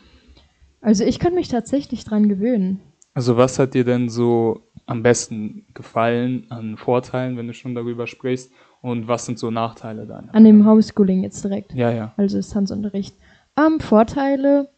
[0.82, 2.82] also ich kann mich tatsächlich dran gewöhnen.
[3.14, 8.07] Also was hat dir denn so am besten gefallen an Vorteilen, wenn du schon darüber
[8.07, 8.51] sprichst?
[8.82, 10.30] Und was sind so Nachteile dann?
[10.32, 11.74] An dem Homeschooling jetzt direkt.
[11.74, 12.14] Ja, ja.
[12.18, 13.16] Also Distanzunterricht.
[13.57, 14.70] Ähm, Vorteile,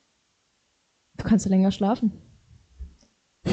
[1.17, 2.11] du kannst länger schlafen.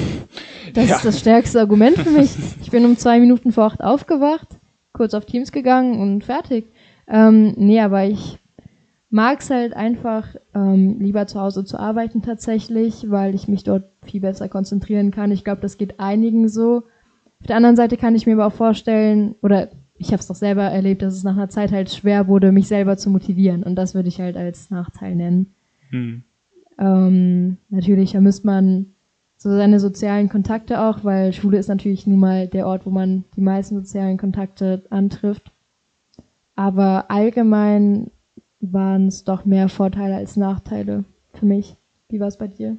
[0.75, 0.97] Das ja.
[0.97, 2.31] ist das stärkste Argument für mich.
[2.63, 4.47] Ich bin um zwei Minuten vor acht aufgewacht,
[4.93, 6.67] kurz auf Teams gegangen und fertig.
[7.11, 8.39] Ähm, nee, aber ich
[9.11, 13.85] mag es halt einfach ähm, lieber zu Hause zu arbeiten tatsächlich, weil ich mich dort
[14.05, 15.33] viel besser konzentrieren kann.
[15.33, 16.85] Ich glaube, das geht einigen so.
[17.41, 20.37] Auf der anderen Seite kann ich mir aber auch vorstellen, oder ich habe es doch
[20.37, 23.65] selber erlebt, dass es nach einer Zeit halt schwer wurde, mich selber zu motivieren.
[23.65, 25.55] Und das würde ich halt als Nachteil nennen.
[25.91, 26.23] Hm.
[26.79, 28.95] Ähm, natürlich vermisst man
[29.37, 33.25] so seine sozialen Kontakte auch, weil Schule ist natürlich nun mal der Ort, wo man
[33.37, 35.51] die meisten sozialen Kontakte antrifft.
[36.61, 38.11] Aber allgemein
[38.61, 41.75] waren es doch mehr Vorteile als Nachteile für mich.
[42.11, 42.77] Wie war es bei dir?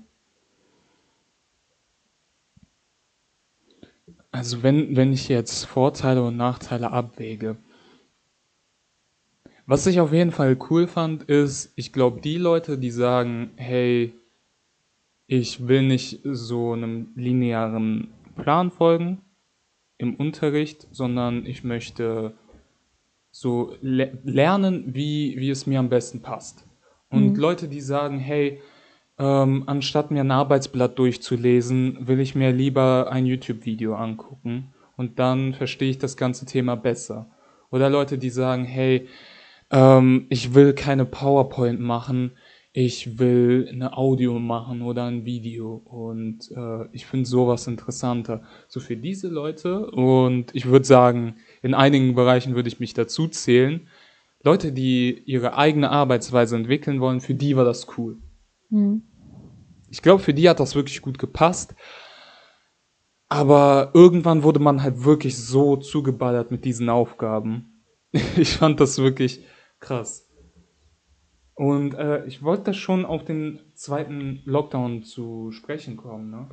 [4.29, 7.57] Also wenn, wenn ich jetzt Vorteile und Nachteile abwäge,
[9.65, 14.13] was ich auf jeden Fall cool fand, ist, ich glaube, die Leute, die sagen, hey,
[15.25, 19.21] ich will nicht so einem linearen Plan folgen
[19.97, 22.35] im Unterricht, sondern ich möchte
[23.31, 26.65] so le lernen, wie, wie es mir am besten passt.
[27.09, 27.35] Und mhm.
[27.35, 28.59] Leute, die sagen, hey,
[29.17, 35.53] ähm, anstatt mir ein Arbeitsblatt durchzulesen, will ich mir lieber ein YouTube-Video angucken und dann
[35.53, 37.29] verstehe ich das ganze Thema besser.
[37.69, 39.07] Oder Leute, die sagen, hey,
[39.69, 42.31] ähm, ich will keine PowerPoint machen,
[42.73, 48.43] ich will eine Audio machen oder ein Video und äh, ich finde sowas interessanter.
[48.69, 53.27] So für diese Leute und ich würde sagen, in einigen Bereichen würde ich mich dazu
[53.27, 53.87] zählen.
[54.43, 58.17] Leute, die ihre eigene Arbeitsweise entwickeln wollen, für die war das cool.
[58.69, 59.03] Mhm.
[59.89, 61.75] Ich glaube, für die hat das wirklich gut gepasst.
[63.27, 67.67] Aber irgendwann wurde man halt wirklich so zugeballert mit diesen Aufgaben.
[68.35, 69.45] Ich fand das wirklich
[69.79, 70.27] krass.
[71.53, 76.29] Und äh, ich wollte schon auf den zweiten Lockdown zu sprechen kommen.
[76.29, 76.49] Ne?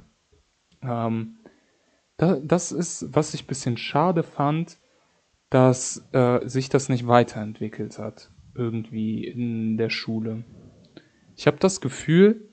[0.83, 1.39] Ähm,
[2.17, 4.79] da, das ist, was ich ein bisschen schade fand,
[5.51, 10.44] dass äh, sich das nicht weiterentwickelt hat, irgendwie in der Schule.
[11.36, 12.49] Ich habe das Gefühl,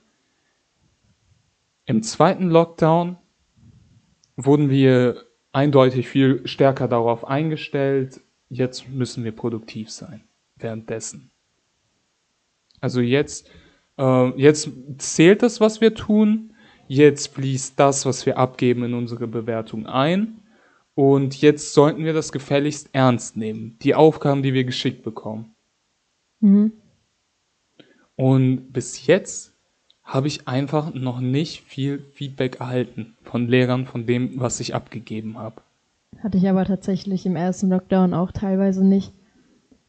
[1.85, 3.17] im zweiten Lockdown
[4.37, 10.23] wurden wir eindeutig viel stärker darauf eingestellt, jetzt müssen wir produktiv sein
[10.57, 11.31] währenddessen.
[12.81, 13.49] Also jetzt,
[13.97, 16.53] äh, jetzt zählt das, was wir tun,
[16.87, 20.44] jetzt fließt das, was wir abgeben, in unsere Bewertung ein
[20.95, 25.53] und jetzt sollten wir das gefälligst ernst nehmen, die Aufgaben, die wir geschickt bekommen.
[26.39, 26.71] Mhm.
[28.15, 29.53] Und bis jetzt
[30.03, 35.37] habe ich einfach noch nicht viel Feedback erhalten von Lehrern von dem, was ich abgegeben
[35.37, 35.61] habe.
[36.19, 39.11] Hatte ich aber tatsächlich im ersten Lockdown auch teilweise nicht.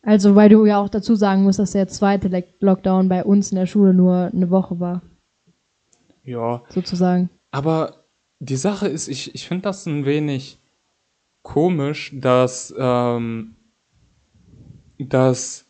[0.03, 3.57] Also, weil du ja auch dazu sagen musst, dass der zweite Lockdown bei uns in
[3.57, 5.03] der Schule nur eine Woche war.
[6.25, 6.63] Ja.
[6.69, 7.29] Sozusagen.
[7.51, 8.05] Aber
[8.39, 10.59] die Sache ist, ich, ich finde das ein wenig
[11.47, 13.55] komisch, dass, ähm,
[14.99, 15.65] dass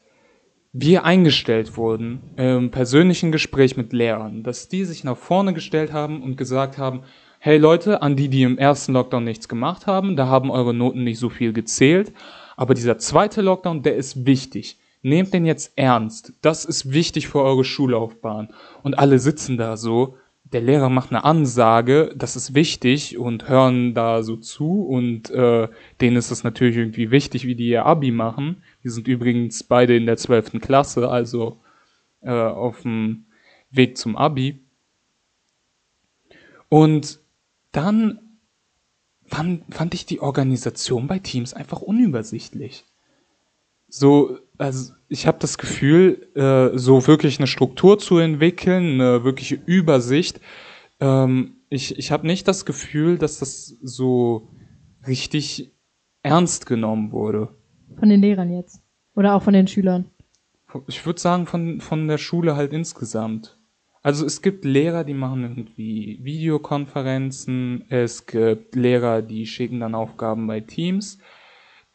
[0.72, 6.22] wir eingestellt wurden im persönlichen Gespräch mit Lehrern, dass die sich nach vorne gestellt haben
[6.22, 7.02] und gesagt haben,
[7.40, 11.04] hey Leute, an die, die im ersten Lockdown nichts gemacht haben, da haben eure Noten
[11.04, 12.12] nicht so viel gezählt,
[12.56, 14.78] aber dieser zweite Lockdown, der ist wichtig.
[15.02, 16.32] Nehmt den jetzt ernst.
[16.40, 18.48] Das ist wichtig für eure Schullaufbahn.
[18.82, 20.16] Und alle sitzen da so
[20.52, 25.68] der Lehrer macht eine Ansage, das ist wichtig und hören da so zu und äh,
[26.00, 28.62] denen ist es natürlich irgendwie wichtig, wie die ihr Abi machen.
[28.84, 31.60] Die sind übrigens beide in der zwölften Klasse, also
[32.20, 33.26] äh, auf dem
[33.70, 34.60] Weg zum Abi.
[36.68, 37.18] Und
[37.72, 38.20] dann
[39.24, 42.84] fand, fand ich die Organisation bei Teams einfach unübersichtlich.
[43.98, 49.58] So, also ich habe das Gefühl, äh, so wirklich eine Struktur zu entwickeln, eine wirkliche
[49.64, 50.38] Übersicht.
[51.00, 54.50] Ähm, ich ich habe nicht das Gefühl, dass das so
[55.06, 55.72] richtig
[56.22, 57.48] ernst genommen wurde.
[57.98, 58.82] Von den Lehrern jetzt.
[59.14, 60.10] Oder auch von den Schülern.
[60.88, 63.58] Ich würde sagen, von, von der Schule halt insgesamt.
[64.02, 70.46] Also es gibt Lehrer, die machen irgendwie Videokonferenzen, es gibt Lehrer, die schicken dann Aufgaben
[70.46, 71.18] bei Teams.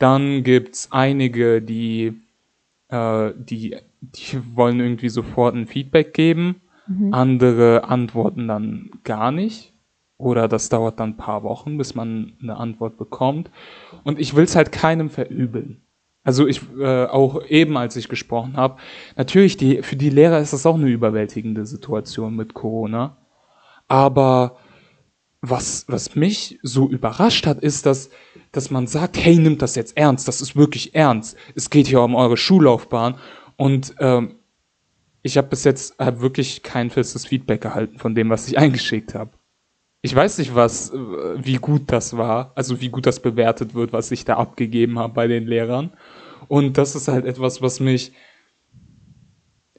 [0.02, 2.22] Dann gibt's einige, die
[2.92, 6.62] äh, die, die wollen irgendwie sofort ein Feedback geben.
[6.88, 7.14] Mhm.
[7.14, 9.74] Andere antworten dann gar nicht.
[10.18, 13.50] Oder das dauert dann ein paar Wochen, bis man eine Antwort bekommt.
[14.04, 15.82] Und ich will es halt keinem verübeln.
[16.24, 18.78] Also ich äh, auch eben, als ich gesprochen habe,
[19.16, 23.18] natürlich die für die Lehrer ist das auch eine überwältigende Situation mit Corona.
[23.88, 24.58] Aber
[25.42, 28.12] was was mich so überrascht hat, ist, dass
[28.52, 31.38] dass man sagt, hey, nimmt das jetzt ernst, das ist wirklich ernst.
[31.56, 33.16] Es geht hier um eure Schullaufbahn.
[33.56, 34.36] Und ähm,
[35.24, 39.16] ich habe bis jetzt hab wirklich kein festes Feedback erhalten von dem, was ich eingeschickt
[39.16, 39.32] habe.
[40.02, 43.94] Ich weiß nicht, was, äh, wie gut das war, also wie gut das bewertet wird,
[43.94, 45.92] was ich da abgegeben habe bei den Lehrern.
[46.48, 48.12] Und das ist halt etwas, was mich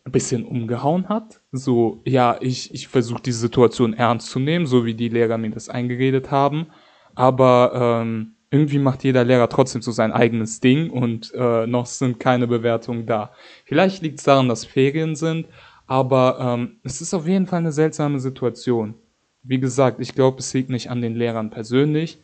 [0.04, 1.40] ein bisschen umgehauen hat.
[1.50, 5.50] So, ja, ich, ich versuche die Situation ernst zu nehmen, so wie die Lehrer mir
[5.50, 6.68] das eingeredet haben.
[7.14, 12.20] Aber ähm, irgendwie macht jeder Lehrer trotzdem so sein eigenes Ding und äh, noch sind
[12.20, 13.32] keine Bewertungen da.
[13.64, 15.46] Vielleicht liegt es daran, dass Ferien sind,
[15.86, 18.94] aber ähm, es ist auf jeden Fall eine seltsame Situation.
[19.42, 22.18] Wie gesagt, ich glaube, es liegt nicht an den Lehrern persönlich,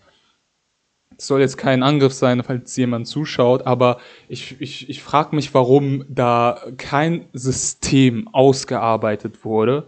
[1.17, 3.97] es soll jetzt kein Angriff sein, falls jemand zuschaut, aber
[4.29, 9.87] ich, ich, ich frage mich, warum da kein System ausgearbeitet wurde,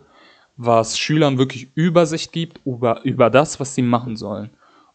[0.57, 4.49] was Schülern wirklich Übersicht gibt über, über das, was sie machen sollen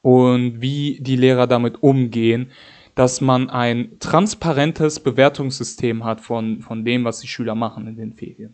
[0.06, 2.52] und wie die Lehrer damit umgehen,
[2.94, 8.14] dass man ein transparentes Bewertungssystem hat von, von dem, was die Schüler machen in den
[8.14, 8.54] Ferien.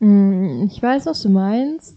[0.00, 1.96] Mm, ich weiß, was du meinst.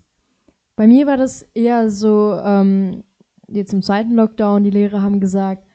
[0.76, 3.04] Bei mir war das eher so, ähm,
[3.48, 5.66] jetzt im zweiten Lockdown, die Lehrer haben gesagt,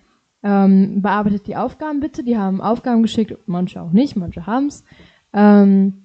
[0.44, 2.22] ähm, bearbeitet die Aufgaben bitte.
[2.22, 4.84] Die haben Aufgaben geschickt, manche auch nicht, manche haben es.
[5.32, 6.04] Ähm,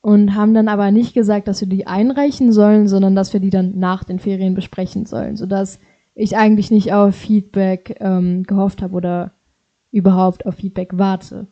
[0.00, 3.50] und haben dann aber nicht gesagt, dass wir die einreichen sollen, sondern dass wir die
[3.50, 5.78] dann nach den Ferien besprechen sollen, sodass
[6.14, 9.32] ich eigentlich nicht auf Feedback ähm, gehofft habe oder
[9.90, 11.46] überhaupt auf Feedback warte.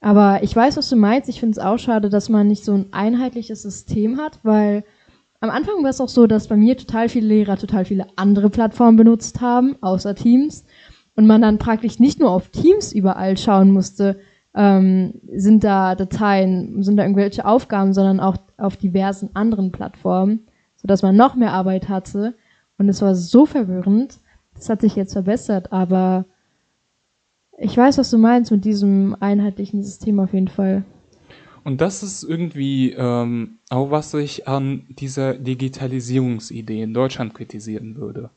[0.00, 1.28] Aber ich weiß, was du meinst.
[1.30, 4.84] Ich finde es auch schade, dass man nicht so ein einheitliches System hat, weil
[5.40, 8.50] am Anfang war es auch so, dass bei mir total viele Lehrer total viele andere
[8.50, 10.64] Plattformen benutzt haben, außer Teams.
[11.16, 14.18] Und man dann praktisch nicht nur auf Teams überall schauen musste,
[14.54, 20.46] ähm, sind da Dateien, sind da irgendwelche Aufgaben, sondern auch auf diversen anderen Plattformen,
[20.76, 22.34] sodass man noch mehr Arbeit hatte.
[22.78, 24.18] Und es war so verwirrend.
[24.54, 26.26] Das hat sich jetzt verbessert, aber
[27.58, 30.84] ich weiß, was du meinst mit diesem einheitlichen System auf jeden Fall.
[31.64, 38.30] Und das ist irgendwie ähm, auch, was ich an dieser Digitalisierungsidee in Deutschland kritisieren würde.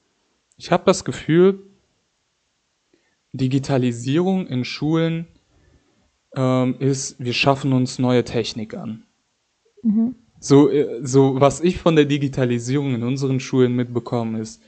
[0.56, 1.60] Ich habe das Gefühl,
[3.34, 5.28] Digitalisierung in Schulen
[6.36, 9.04] ähm, ist, wir schaffen uns neue Technik an.
[9.84, 10.16] Mhm.
[10.40, 14.62] So, äh, so, was ich von der Digitalisierung in unseren Schulen mitbekomme, ist,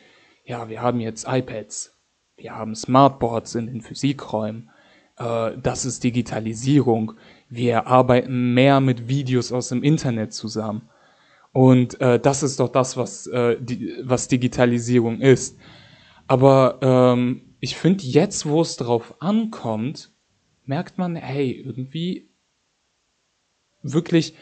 [0.45, 1.95] ja, wir haben jetzt iPads,
[2.37, 4.69] wir haben Smartboards in den Physikräumen,
[5.17, 7.13] äh, das ist Digitalisierung
[7.49, 10.83] wir arbeiten mehr mit Videos aus dem Internet zusammen.
[11.51, 15.57] Und äh, das ist doch das, was, äh, die, was Digitalisierung ist.
[16.27, 20.11] Aber ähm, ich finde, jetzt, wo es drauf ankommt,
[20.65, 22.29] merkt man, hey, irgendwie
[23.81, 24.35] wirklich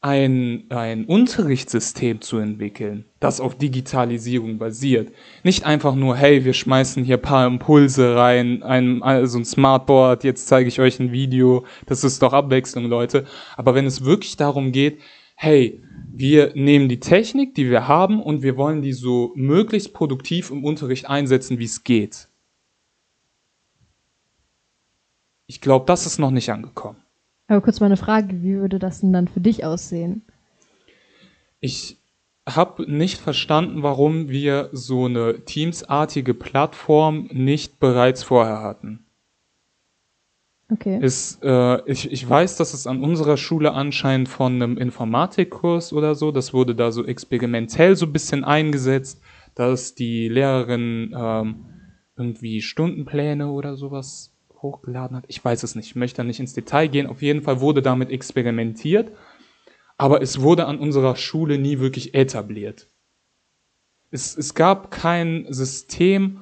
[0.00, 5.12] ein, ein Unterrichtssystem zu entwickeln, das auf Digitalisierung basiert.
[5.42, 10.46] Nicht einfach nur, hey, wir schmeißen hier paar Impulse rein, ein, also ein Smartboard, jetzt
[10.46, 13.26] zeige ich euch ein Video, das ist doch Abwechslung, Leute.
[13.56, 15.00] Aber wenn es wirklich darum geht,
[15.34, 15.82] hey,
[16.12, 20.64] wir nehmen die Technik, die wir haben, und wir wollen die so möglichst produktiv im
[20.64, 22.28] Unterricht einsetzen, wie es geht.
[25.46, 27.02] Ich glaube, das ist noch nicht angekommen.
[27.48, 30.22] Aber kurz mal eine Frage, wie würde das denn dann für dich aussehen?
[31.60, 31.96] Ich
[32.46, 39.04] habe nicht verstanden, warum wir so eine Teams-artige Plattform nicht bereits vorher hatten.
[40.70, 40.98] Okay.
[41.00, 46.14] Ist, äh, ich, ich weiß, dass es an unserer Schule anscheinend von einem Informatikkurs oder
[46.14, 49.22] so, das wurde da so experimentell so ein bisschen eingesetzt,
[49.54, 51.64] dass die Lehrerin ähm,
[52.16, 55.24] irgendwie Stundenpläne oder sowas hochgeladen hat.
[55.28, 57.06] Ich weiß es nicht, ich möchte nicht ins Detail gehen.
[57.06, 59.12] Auf jeden Fall wurde damit experimentiert,
[59.96, 62.88] aber es wurde an unserer Schule nie wirklich etabliert.
[64.10, 66.40] Es, es gab kein System,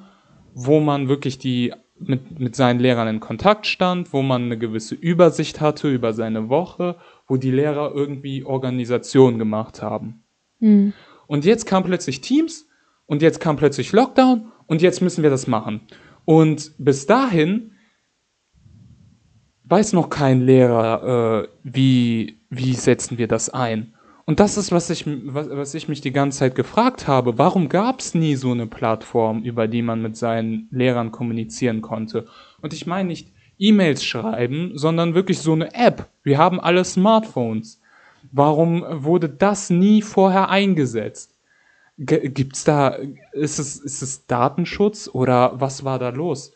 [0.54, 4.94] wo man wirklich die mit, mit seinen Lehrern in Kontakt stand, wo man eine gewisse
[4.94, 6.96] Übersicht hatte über seine Woche,
[7.26, 10.24] wo die Lehrer irgendwie Organisation gemacht haben.
[10.60, 10.92] Mhm.
[11.26, 12.68] Und jetzt kam plötzlich Teams
[13.06, 15.80] und jetzt kam plötzlich Lockdown und jetzt müssen wir das machen.
[16.24, 17.72] Und bis dahin
[19.68, 23.92] weiß noch kein Lehrer, äh, wie, wie setzen wir das ein.
[24.24, 27.38] Und das ist, was ich, was, was ich mich die ganze Zeit gefragt habe.
[27.38, 32.26] Warum gab es nie so eine Plattform, über die man mit seinen Lehrern kommunizieren konnte?
[32.60, 36.08] Und ich meine nicht E-Mails schreiben, sondern wirklich so eine App.
[36.24, 37.80] Wir haben alle Smartphones.
[38.32, 41.32] Warum wurde das nie vorher eingesetzt?
[41.98, 42.98] G gibt's da,
[43.32, 46.52] ist es, ist es Datenschutz oder was war da los?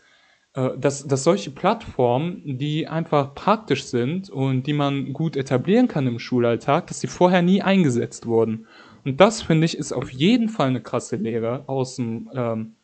[0.54, 6.06] Äh, dass, dass solche Plattformen, die einfach praktisch sind und die man gut etablieren kann
[6.06, 8.66] im Schulalltag, dass sie vorher nie eingesetzt wurden.
[9.04, 12.74] Und das, finde ich, ist auf jeden Fall eine krasse Lehre aus dem, ähm,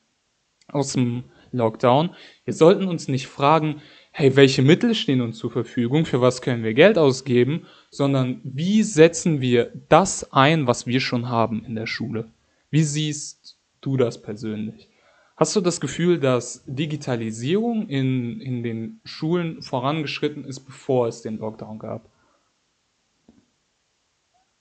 [0.68, 2.10] aus dem Lockdown.
[2.44, 6.64] Wir sollten uns nicht fragen, hey, welche Mittel stehen uns zur Verfügung, für was können
[6.64, 11.86] wir Geld ausgeben, sondern wie setzen wir das ein, was wir schon haben in der
[11.86, 12.30] Schule.
[12.70, 14.88] Wie siehst du das persönlich?
[15.36, 21.36] Hast du das Gefühl, dass Digitalisierung in, in den Schulen vorangeschritten ist, bevor es den
[21.36, 22.08] Lockdown gab?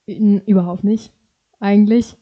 [0.06, 1.14] Überhaupt nicht,
[1.60, 2.18] eigentlich.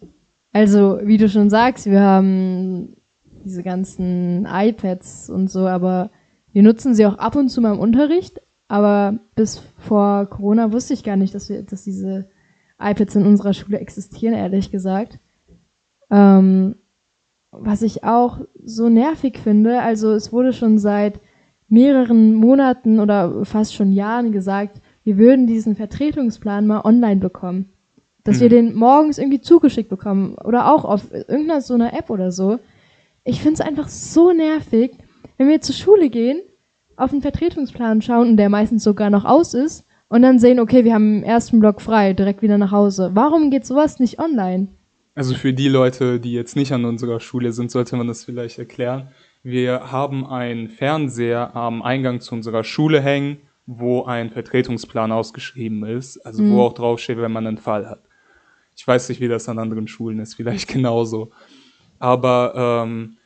[0.51, 2.95] Also, wie du schon sagst, wir haben
[3.43, 6.11] diese ganzen iPads und so, aber
[6.51, 8.39] wir nutzen sie auch ab und zu mal im Unterricht.
[8.67, 12.29] Aber bis vor Corona wusste ich gar nicht, dass, wir, dass diese
[12.79, 15.19] iPads in unserer Schule existieren, ehrlich gesagt.
[16.11, 16.75] Ähm,
[17.59, 21.19] was ich auch so nervig finde, also es wurde schon seit
[21.67, 27.69] mehreren Monaten oder fast schon Jahren gesagt, wir würden diesen Vertretungsplan mal online bekommen.
[28.23, 28.41] Dass hm.
[28.41, 32.59] wir den morgens irgendwie zugeschickt bekommen oder auch auf irgendeiner so einer App oder so.
[33.23, 34.91] Ich finde es einfach so nervig,
[35.37, 36.41] wenn wir zur Schule gehen,
[36.95, 40.85] auf den Vertretungsplan schauen und der meistens sogar noch aus ist und dann sehen, okay,
[40.85, 43.11] wir haben im ersten Block frei, direkt wieder nach Hause.
[43.13, 44.67] Warum geht sowas nicht online?
[45.15, 48.57] Also für die Leute, die jetzt nicht an unserer Schule sind, sollte man das vielleicht
[48.57, 49.09] erklären.
[49.43, 53.37] Wir haben einen Fernseher am Eingang zu unserer Schule hängen,
[53.67, 56.53] wo ein Vertretungsplan ausgeschrieben ist, also mhm.
[56.53, 58.03] wo auch draufsteht, wenn man einen Fall hat.
[58.75, 61.31] Ich weiß nicht, wie das an anderen Schulen ist, vielleicht genauso.
[61.99, 63.17] Aber ähm,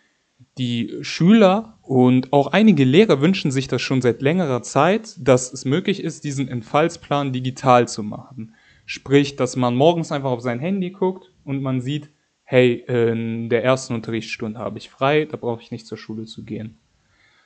[0.58, 5.64] die Schüler und auch einige Lehrer wünschen sich das schon seit längerer Zeit, dass es
[5.64, 8.56] möglich ist, diesen Entfallsplan digital zu machen.
[8.86, 12.10] Sprich, dass man morgens einfach auf sein Handy guckt und man sieht,
[12.44, 16.44] hey, in der ersten Unterrichtsstunde habe ich frei, da brauche ich nicht zur Schule zu
[16.44, 16.78] gehen.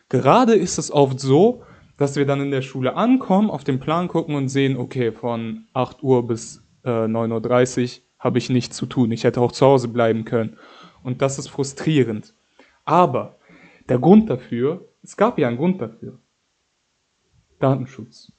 [0.10, 1.64] Gerade ist es oft so,
[1.98, 5.66] dass wir dann in der Schule ankommen, auf den Plan gucken und sehen, okay, von
[5.74, 9.12] 8 Uhr bis äh, 9.30 Uhr habe ich nichts zu tun.
[9.12, 10.58] Ich hätte auch zu Hause bleiben können.
[11.04, 12.34] Und das ist frustrierend.
[12.86, 13.38] Aber
[13.90, 16.20] der Grund dafür, es gab ja einen Grund dafür.
[17.60, 18.32] Datenschutz.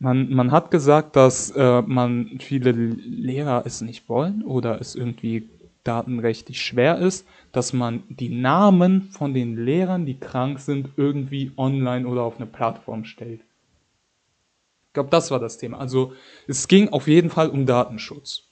[0.00, 5.48] Man, man hat gesagt, dass äh, man viele Lehrer es nicht wollen oder es irgendwie
[5.82, 12.06] datenrechtlich schwer ist, dass man die Namen von den Lehrern, die krank sind, irgendwie online
[12.06, 13.40] oder auf eine Plattform stellt.
[14.88, 15.78] Ich glaube, das war das Thema.
[15.78, 16.12] Also
[16.46, 18.47] es ging auf jeden Fall um Datenschutz.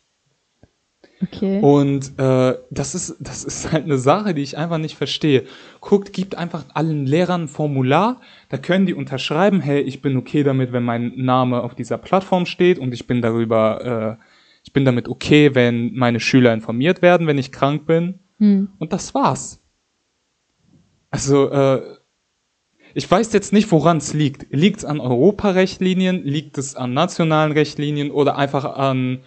[1.32, 1.60] Okay.
[1.60, 5.44] Und äh, das, ist, das ist halt eine Sache, die ich einfach nicht verstehe.
[5.80, 10.42] Guckt, gibt einfach allen Lehrern ein Formular, da können die unterschreiben, hey, ich bin okay
[10.42, 14.24] damit, wenn mein Name auf dieser Plattform steht und ich bin darüber, äh,
[14.64, 18.20] ich bin damit okay, wenn meine Schüler informiert werden, wenn ich krank bin.
[18.38, 18.68] Hm.
[18.78, 19.62] Und das war's.
[21.10, 21.82] Also, äh,
[22.94, 24.46] ich weiß jetzt nicht, woran es liegt.
[24.50, 26.24] Liegt es an Europarechtlinien?
[26.24, 29.20] Liegt es an nationalen Rechtlinien oder einfach an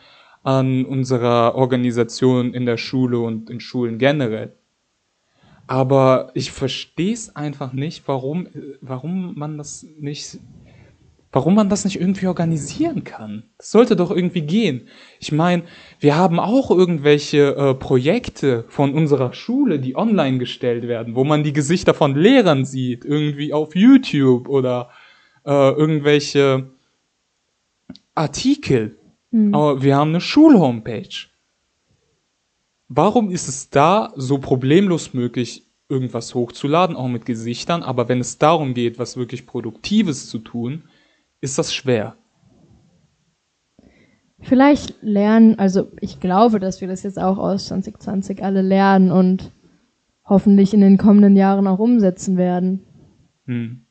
[0.43, 4.53] an unserer Organisation in der Schule und in Schulen generell.
[5.67, 8.47] Aber ich verstehe es einfach nicht, warum,
[8.81, 10.39] warum man das nicht,
[11.31, 13.43] warum man das nicht irgendwie organisieren kann.
[13.59, 14.87] Das sollte doch irgendwie gehen.
[15.19, 15.63] Ich meine,
[15.99, 21.43] wir haben auch irgendwelche äh, Projekte von unserer Schule, die online gestellt werden, wo man
[21.43, 24.89] die Gesichter von Lehrern sieht, irgendwie auf YouTube oder
[25.45, 26.71] äh, irgendwelche
[28.15, 28.98] Artikel.
[29.31, 29.53] Mhm.
[29.53, 31.27] Aber wir haben eine Schulhomepage.
[32.87, 38.37] Warum ist es da so problemlos möglich, irgendwas hochzuladen, auch mit Gesichtern, aber wenn es
[38.37, 40.83] darum geht, was wirklich Produktives zu tun,
[41.41, 42.15] ist das schwer.
[44.41, 49.51] Vielleicht lernen, also ich glaube, dass wir das jetzt auch aus 2020 alle lernen und
[50.23, 52.81] hoffentlich in den kommenden Jahren auch umsetzen werden.
[53.45, 53.85] Hm.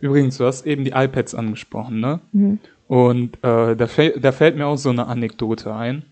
[0.00, 2.20] Übrigens, du hast eben die iPads angesprochen, ne?
[2.32, 2.58] Mhm.
[2.92, 3.86] Und äh, da,
[4.18, 6.04] da, fällt mir auch so eine Anekdote ein.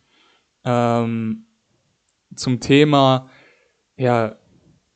[0.64, 1.44] Ähm,
[2.34, 3.28] zum Thema,
[3.98, 4.38] ja,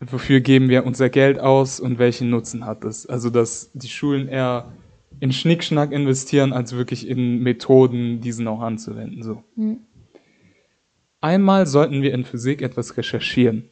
[0.00, 3.04] wofür geben wir unser Geld aus und welchen Nutzen hat es?
[3.04, 4.72] Also, dass die Schulen eher
[5.20, 9.22] in Schnickschnack investieren, als wirklich in Methoden, diesen auch anzuwenden.
[9.22, 9.44] So.
[9.54, 9.80] Mhm.
[11.20, 13.68] Einmal sollten wir in Physik etwas recherchieren.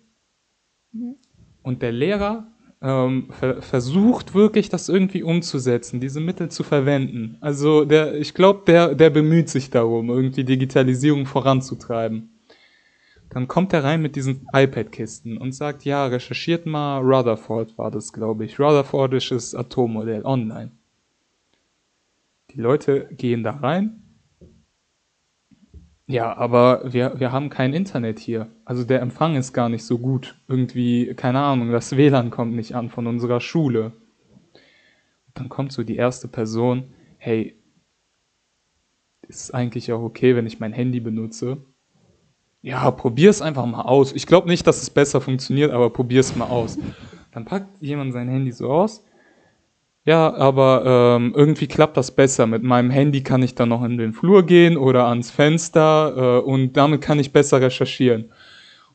[0.93, 1.15] Mhm.
[1.63, 2.52] Und der Lehrer
[2.83, 7.37] ähm, ver versucht wirklich, das irgendwie umzusetzen, diese Mittel zu verwenden.
[7.41, 12.29] Also der, ich glaube, der, der bemüht sich darum, irgendwie Digitalisierung voranzutreiben.
[13.31, 18.13] Dann kommt er rein mit diesen iPad-Kisten und sagt, ja, recherchiert mal, Rutherford war das,
[18.13, 18.59] glaube ich.
[18.59, 20.73] Rutherfordisches Atommodell online.
[22.51, 24.02] Die Leute gehen da rein,
[26.13, 28.49] ja, aber wir, wir haben kein Internet hier.
[28.67, 30.37] Also der Empfang ist gar nicht so gut.
[30.47, 33.93] Irgendwie, keine Ahnung, das WLAN kommt nicht an von unserer Schule.
[35.33, 37.57] Dann kommt so die erste Person, hey,
[39.23, 41.65] ist eigentlich auch okay, wenn ich mein Handy benutze?
[42.61, 44.13] Ja, probier's einfach mal aus.
[44.13, 46.79] Ich glaube nicht, dass es besser funktioniert, aber probier's mal aus.
[47.33, 49.03] Dann packt jemand sein Handy so aus
[50.05, 52.47] ja, aber ähm, irgendwie klappt das besser.
[52.47, 56.45] Mit meinem Handy kann ich dann noch in den Flur gehen oder ans Fenster äh,
[56.45, 58.33] und damit kann ich besser recherchieren.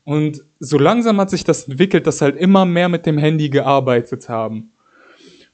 [0.04, 4.28] Und so langsam hat sich das entwickelt, dass halt immer mehr mit dem Handy gearbeitet
[4.28, 4.72] haben.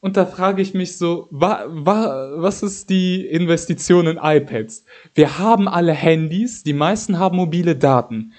[0.01, 4.85] Und da frage ich mich so, wa, wa, was ist die Investition in iPads?
[5.15, 8.33] Wir haben alle Handys, die meisten haben mobile Daten.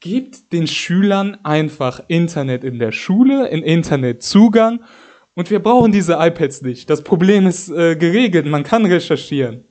[0.00, 4.80] Gebt den Schülern einfach Internet in der Schule, in Internetzugang
[5.34, 6.90] und wir brauchen diese iPads nicht.
[6.90, 9.64] Das Problem ist äh, geregelt, man kann recherchieren.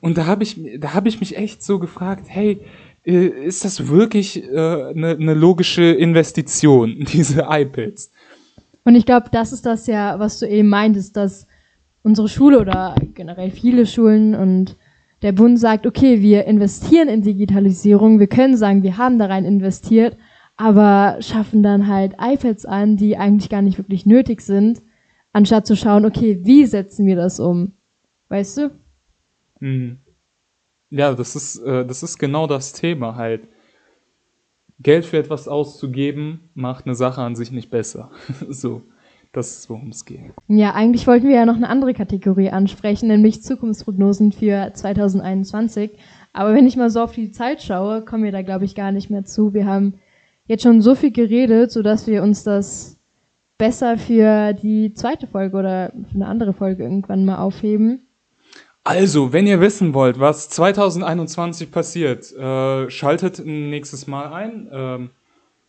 [0.00, 2.60] Und da habe ich, hab ich mich echt so gefragt, hey,
[3.04, 8.10] äh, ist das wirklich eine äh, ne, ne logische Investition, diese iPads?
[8.84, 11.46] Und ich glaube, das ist das ja, was du eben meintest, dass
[12.02, 14.76] unsere Schule oder generell viele Schulen und
[15.22, 19.44] der Bund sagt, okay, wir investieren in Digitalisierung, wir können sagen, wir haben da rein
[19.44, 20.16] investiert,
[20.62, 24.80] aber schaffen dann halt iPads an, die eigentlich gar nicht wirklich nötig sind,
[25.32, 27.72] anstatt zu schauen, okay, wie setzen wir das um?
[28.28, 28.70] Weißt du?
[29.58, 29.98] Mhm.
[30.88, 33.48] Ja, das ist, äh, das ist genau das Thema halt.
[34.78, 38.12] Geld für etwas auszugeben, macht eine Sache an sich nicht besser.
[38.48, 38.82] so,
[39.32, 40.32] das ist, worum es geht.
[40.46, 45.90] Ja, eigentlich wollten wir ja noch eine andere Kategorie ansprechen, nämlich Zukunftsprognosen für 2021.
[46.32, 48.92] Aber wenn ich mal so auf die Zeit schaue, kommen wir da, glaube ich, gar
[48.92, 49.54] nicht mehr zu.
[49.54, 49.94] Wir haben
[50.46, 52.98] jetzt schon so viel geredet, sodass wir uns das
[53.58, 58.06] besser für die zweite Folge oder für eine andere Folge irgendwann mal aufheben.
[58.84, 64.68] Also, wenn ihr wissen wollt, was 2021 passiert, äh, schaltet nächstes Mal ein.
[64.72, 65.10] Ähm,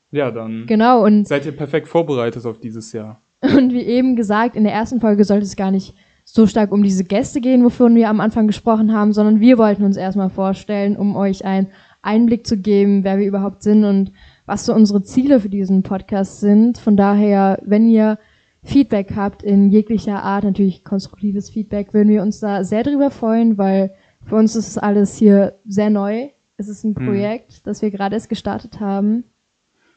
[0.09, 3.21] ja, dann genau, und seid ihr perfekt vorbereitet auf dieses Jahr.
[3.41, 5.93] Und wie eben gesagt, in der ersten Folge sollte es gar nicht
[6.25, 9.83] so stark um diese Gäste gehen, wovon wir am Anfang gesprochen haben, sondern wir wollten
[9.83, 11.67] uns erstmal vorstellen, um euch einen
[12.01, 14.11] Einblick zu geben, wer wir überhaupt sind und
[14.45, 16.77] was so unsere Ziele für diesen Podcast sind.
[16.77, 18.19] Von daher, wenn ihr
[18.63, 23.57] Feedback habt in jeglicher Art, natürlich konstruktives Feedback, würden wir uns da sehr drüber freuen,
[23.57, 23.93] weil
[24.25, 26.29] für uns ist alles hier sehr neu.
[26.57, 27.05] Es ist ein hm.
[27.05, 27.59] Projekt, hm.
[27.63, 29.25] das wir gerade erst gestartet haben.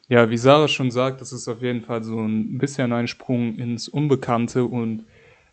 [0.09, 3.55] Ja, wie Sarah schon sagt, das ist auf jeden Fall so ein bisschen ein Sprung
[3.55, 5.03] ins Unbekannte und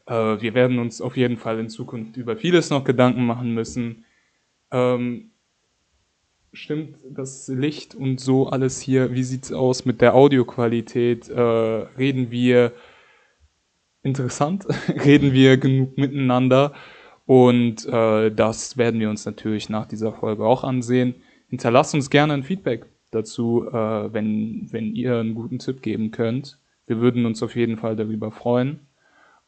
[0.07, 4.05] äh, wir werden uns auf jeden Fall in Zukunft über vieles noch Gedanken machen müssen.
[4.71, 5.31] Ähm,
[6.55, 9.13] stimmt das Licht und so alles hier?
[9.13, 11.29] Wie sieht's aus mit der Audioqualität?
[11.29, 12.73] Äh, reden wir
[14.03, 16.73] interessant, reden wir genug miteinander
[17.27, 21.15] und äh, das werden wir uns natürlich nach dieser Folge auch ansehen.
[21.49, 26.59] Hinterlasst uns gerne ein Feedback dazu, äh, wenn, wenn ihr einen guten Tipp geben könnt.
[26.87, 28.81] Wir würden uns auf jeden Fall darüber freuen.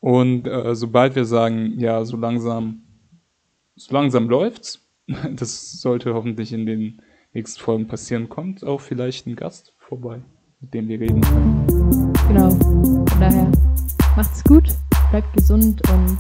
[0.00, 2.82] Und äh, sobald wir sagen, ja, so langsam,
[3.74, 4.85] so langsam läuft's,
[5.36, 7.02] das sollte hoffentlich in den
[7.32, 10.22] nächsten Folgen passieren, kommt auch vielleicht ein Gast vorbei,
[10.60, 12.12] mit dem wir reden können.
[12.28, 13.50] Genau, von daher
[14.16, 14.74] Macht's gut,
[15.10, 16.16] bleibt gesund und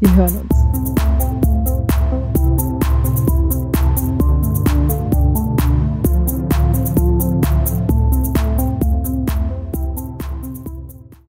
[0.00, 1.53] wir hören uns.